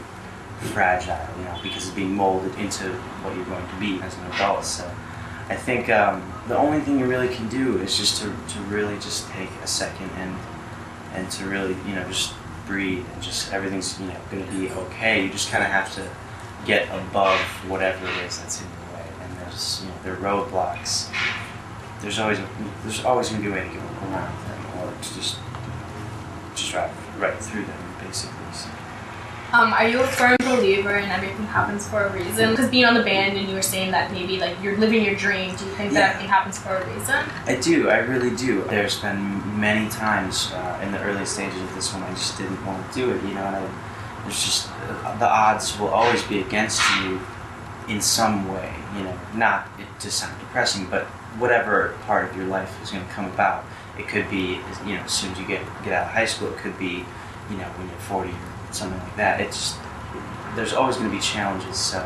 fragile. 0.61 1.19
You 1.37 1.45
know, 1.45 1.59
because 1.61 1.87
it's 1.87 1.95
being 1.95 2.15
molded 2.15 2.53
into 2.59 2.85
what 3.23 3.35
you're 3.35 3.45
going 3.45 3.67
to 3.67 3.79
be 3.79 4.01
as 4.01 4.17
an 4.17 4.25
adult. 4.31 4.65
So. 4.65 4.89
I 5.49 5.55
think 5.55 5.89
um, 5.89 6.23
the 6.47 6.57
only 6.57 6.79
thing 6.79 6.97
you 6.97 7.05
really 7.05 7.27
can 7.27 7.49
do 7.49 7.77
is 7.79 7.97
just 7.97 8.21
to, 8.21 8.27
to 8.27 8.59
really 8.69 8.95
just 8.99 9.27
take 9.31 9.49
a 9.61 9.67
second 9.67 10.09
and 10.11 10.37
and 11.13 11.29
to 11.31 11.45
really 11.45 11.75
you 11.85 11.93
know 11.93 12.07
just 12.07 12.33
breathe 12.65 13.05
and 13.13 13.21
just 13.21 13.51
everything's 13.51 13.99
you 13.99 14.07
know 14.07 14.15
going 14.31 14.45
to 14.45 14.51
be 14.53 14.69
okay. 14.69 15.25
You 15.25 15.29
just 15.29 15.51
kind 15.51 15.61
of 15.61 15.69
have 15.69 15.93
to 15.95 16.07
get 16.65 16.87
above 16.87 17.39
whatever 17.67 18.05
it 18.07 18.17
is 18.25 18.39
that's 18.39 18.61
in 18.61 18.67
your 18.67 18.97
way. 18.97 19.05
And 19.21 19.37
there's 19.39 19.83
you 19.83 19.89
know 19.89 19.95
there 20.03 20.13
are 20.13 20.17
roadblocks. 20.17 21.11
There's 22.01 22.17
always 22.17 22.39
there's 22.83 23.03
always 23.03 23.29
going 23.29 23.43
to 23.43 23.49
be 23.49 23.53
a 23.53 23.59
way 23.59 23.67
to 23.67 23.73
get 23.73 23.83
around 23.83 24.33
them 24.47 24.65
or 24.79 24.93
to 25.01 25.13
just 25.15 25.37
just 26.55 26.71
drive 26.71 27.19
right 27.19 27.37
through 27.37 27.65
them. 27.65 27.90
Um, 29.53 29.73
are 29.73 29.85
you 29.87 29.99
a 30.01 30.07
firm 30.07 30.37
believer 30.39 30.95
in 30.95 31.09
everything 31.09 31.45
happens 31.47 31.85
for 31.87 32.05
a 32.05 32.13
reason? 32.13 32.51
Because 32.51 32.69
being 32.69 32.85
on 32.85 32.93
the 32.93 33.03
band 33.03 33.37
and 33.37 33.49
you 33.49 33.55
were 33.55 33.61
saying 33.61 33.91
that 33.91 34.09
maybe 34.11 34.39
like 34.39 34.55
you're 34.63 34.77
living 34.77 35.03
your 35.03 35.15
dream, 35.15 35.53
do 35.57 35.65
you 35.65 35.71
think 35.71 35.91
Yeah. 35.91 35.99
that 35.99 36.09
everything 36.11 36.29
happens 36.29 36.57
for 36.57 36.77
a 36.77 36.87
reason? 36.93 37.25
I 37.45 37.55
do, 37.55 37.89
I 37.89 37.97
really 37.97 38.33
do. 38.33 38.63
There's 38.69 38.99
been 38.99 39.59
many 39.59 39.89
times 39.89 40.53
uh, 40.53 40.79
in 40.81 40.93
the 40.93 41.01
early 41.01 41.25
stages 41.25 41.61
of 41.61 41.75
this 41.75 41.93
when 41.93 42.01
I 42.03 42.09
just 42.11 42.37
didn't 42.37 42.65
want 42.65 42.89
to 42.93 42.97
do 42.97 43.11
it, 43.11 43.21
you 43.23 43.33
know, 43.33 43.41
and 43.43 43.55
I, 43.57 43.69
there's 44.23 44.41
just 44.41 44.69
uh, 44.89 45.17
the 45.17 45.27
odds 45.27 45.77
will 45.77 45.89
always 45.89 46.23
be 46.23 46.39
against 46.39 46.81
you 47.01 47.19
in 47.89 47.99
some 47.99 48.47
way, 48.53 48.73
you 48.95 49.03
know, 49.03 49.19
not 49.35 49.67
it 49.77 49.87
to 49.99 50.09
sound 50.11 50.39
depressing, 50.39 50.85
but 50.85 51.03
whatever 51.39 51.97
part 52.05 52.29
of 52.29 52.37
your 52.37 52.45
life 52.45 52.81
is 52.81 52.91
going 52.91 53.05
to 53.05 53.11
come 53.11 53.25
about. 53.25 53.65
It 53.99 54.07
could 54.07 54.29
be, 54.29 54.59
you 54.85 54.95
know, 54.95 55.01
as 55.03 55.11
soon 55.11 55.33
as 55.33 55.39
you 55.39 55.45
get 55.45 55.61
get 55.83 55.91
out 55.91 56.05
of 56.05 56.13
high 56.13 56.25
school. 56.25 56.47
It 56.53 56.57
could 56.57 56.77
be, 56.79 57.03
you 57.49 57.57
know, 57.57 57.65
when 57.77 57.89
you're 57.89 57.97
40 58.07 58.29
or 58.29 58.33
something 58.73 58.99
like 58.99 59.15
that. 59.17 59.41
It's 59.41 59.57
just 59.57 59.77
there's 60.55 60.73
always 60.73 60.97
going 60.97 61.09
to 61.09 61.15
be 61.15 61.21
challenges. 61.21 61.77
So 61.77 61.99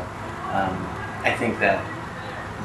um, 0.52 0.76
I 1.24 1.34
think 1.38 1.58
that 1.58 1.82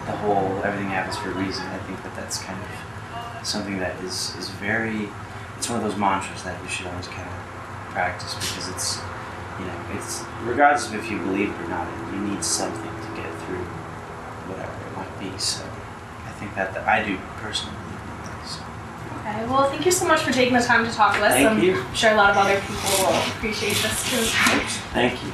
the 0.05 0.13
whole 0.17 0.61
everything 0.63 0.89
happens 0.89 1.17
for 1.17 1.31
a 1.31 1.33
reason. 1.33 1.65
I 1.65 1.77
think 1.79 2.01
that 2.03 2.15
that's 2.15 2.37
kind 2.41 2.59
of 2.61 3.45
something 3.47 3.79
that 3.79 3.99
is 4.03 4.35
is 4.37 4.49
very. 4.49 5.09
It's 5.57 5.69
one 5.69 5.77
of 5.77 5.85
those 5.85 5.97
mantras 5.97 6.41
that 6.43 6.61
you 6.63 6.69
should 6.69 6.87
always 6.87 7.07
kind 7.07 7.27
of 7.27 7.35
practice 7.93 8.33
because 8.33 8.67
it's 8.69 8.97
you 9.59 9.65
know 9.65 9.77
it's 9.93 10.23
regardless 10.43 10.87
of 10.87 10.95
if 10.95 11.09
you 11.09 11.17
believe 11.19 11.49
it 11.49 11.61
or 11.61 11.67
not, 11.69 11.87
you 12.13 12.19
need 12.21 12.43
something 12.43 12.81
to 12.81 13.09
get 13.15 13.29
through 13.45 13.65
whatever 14.49 14.73
it 14.73 14.93
might 14.97 15.19
be. 15.19 15.37
So 15.37 15.63
I 16.25 16.31
think 16.41 16.55
that, 16.55 16.73
that 16.73 16.87
I 16.87 17.05
do 17.05 17.17
personally 17.37 17.77
believe 17.77 18.01
in 18.01 18.17
that. 18.25 18.47
So. 18.47 18.61
Okay, 19.31 19.45
well, 19.45 19.69
thank 19.69 19.85
you 19.85 19.91
so 19.91 20.05
much 20.05 20.19
for 20.21 20.33
taking 20.33 20.53
the 20.53 20.61
time 20.61 20.85
to 20.85 20.91
talk 20.91 21.13
with 21.13 21.23
us. 21.23 21.33
Thank 21.33 21.49
I'm 21.49 21.63
you. 21.63 21.81
sure 21.93 22.11
a 22.11 22.15
lot 22.15 22.31
of 22.31 22.37
other 22.37 22.59
people 22.59 22.89
will 22.99 23.15
appreciate 23.31 23.77
this 23.77 24.09
too. 24.09 24.17
Thank 24.91 25.23
you. 25.23 25.31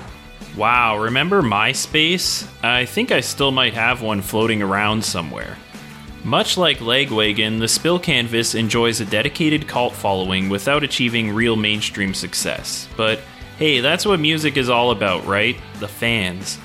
Wow, 0.55 0.99
remember 0.99 1.41
MySpace? 1.41 2.47
I 2.63 2.85
think 2.85 3.11
I 3.11 3.21
still 3.21 3.51
might 3.51 3.73
have 3.73 4.03
one 4.03 4.21
floating 4.21 4.61
around 4.61 5.03
somewhere. 5.03 5.57
Much 6.23 6.57
like 6.57 6.77
Lagwagon, 6.77 7.59
the 7.59 7.67
Spill 7.67 7.97
Canvas 7.97 8.53
enjoys 8.53 9.01
a 9.01 9.05
dedicated 9.05 9.67
cult 9.67 9.93
following 9.93 10.49
without 10.49 10.83
achieving 10.83 11.33
real 11.33 11.55
mainstream 11.55 12.13
success. 12.13 12.87
But 12.97 13.19
hey, 13.57 13.79
that's 13.79 14.05
what 14.05 14.19
music 14.19 14.57
is 14.57 14.69
all 14.69 14.91
about, 14.91 15.25
right? 15.25 15.57
The 15.79 15.87
fans. 15.87 16.59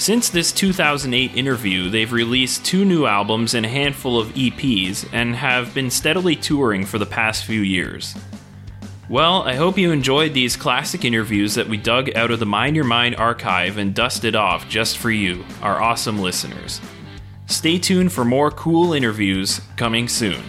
Since 0.00 0.30
this 0.30 0.50
2008 0.52 1.36
interview, 1.36 1.90
they've 1.90 2.10
released 2.10 2.64
two 2.64 2.86
new 2.86 3.04
albums 3.04 3.52
and 3.52 3.66
a 3.66 3.68
handful 3.68 4.18
of 4.18 4.28
EPs 4.28 5.06
and 5.12 5.36
have 5.36 5.74
been 5.74 5.90
steadily 5.90 6.34
touring 6.34 6.86
for 6.86 6.96
the 6.96 7.04
past 7.04 7.44
few 7.44 7.60
years. 7.60 8.14
Well, 9.10 9.42
I 9.42 9.56
hope 9.56 9.76
you 9.76 9.92
enjoyed 9.92 10.32
these 10.32 10.56
classic 10.56 11.04
interviews 11.04 11.54
that 11.54 11.68
we 11.68 11.76
dug 11.76 12.16
out 12.16 12.30
of 12.30 12.38
the 12.38 12.46
Mind 12.46 12.76
Your 12.76 12.86
Mind 12.86 13.16
archive 13.16 13.76
and 13.76 13.94
dusted 13.94 14.34
off 14.34 14.66
just 14.70 14.96
for 14.96 15.10
you, 15.10 15.44
our 15.60 15.82
awesome 15.82 16.18
listeners. 16.18 16.80
Stay 17.44 17.78
tuned 17.78 18.10
for 18.10 18.24
more 18.24 18.50
cool 18.50 18.94
interviews 18.94 19.60
coming 19.76 20.08
soon. 20.08 20.42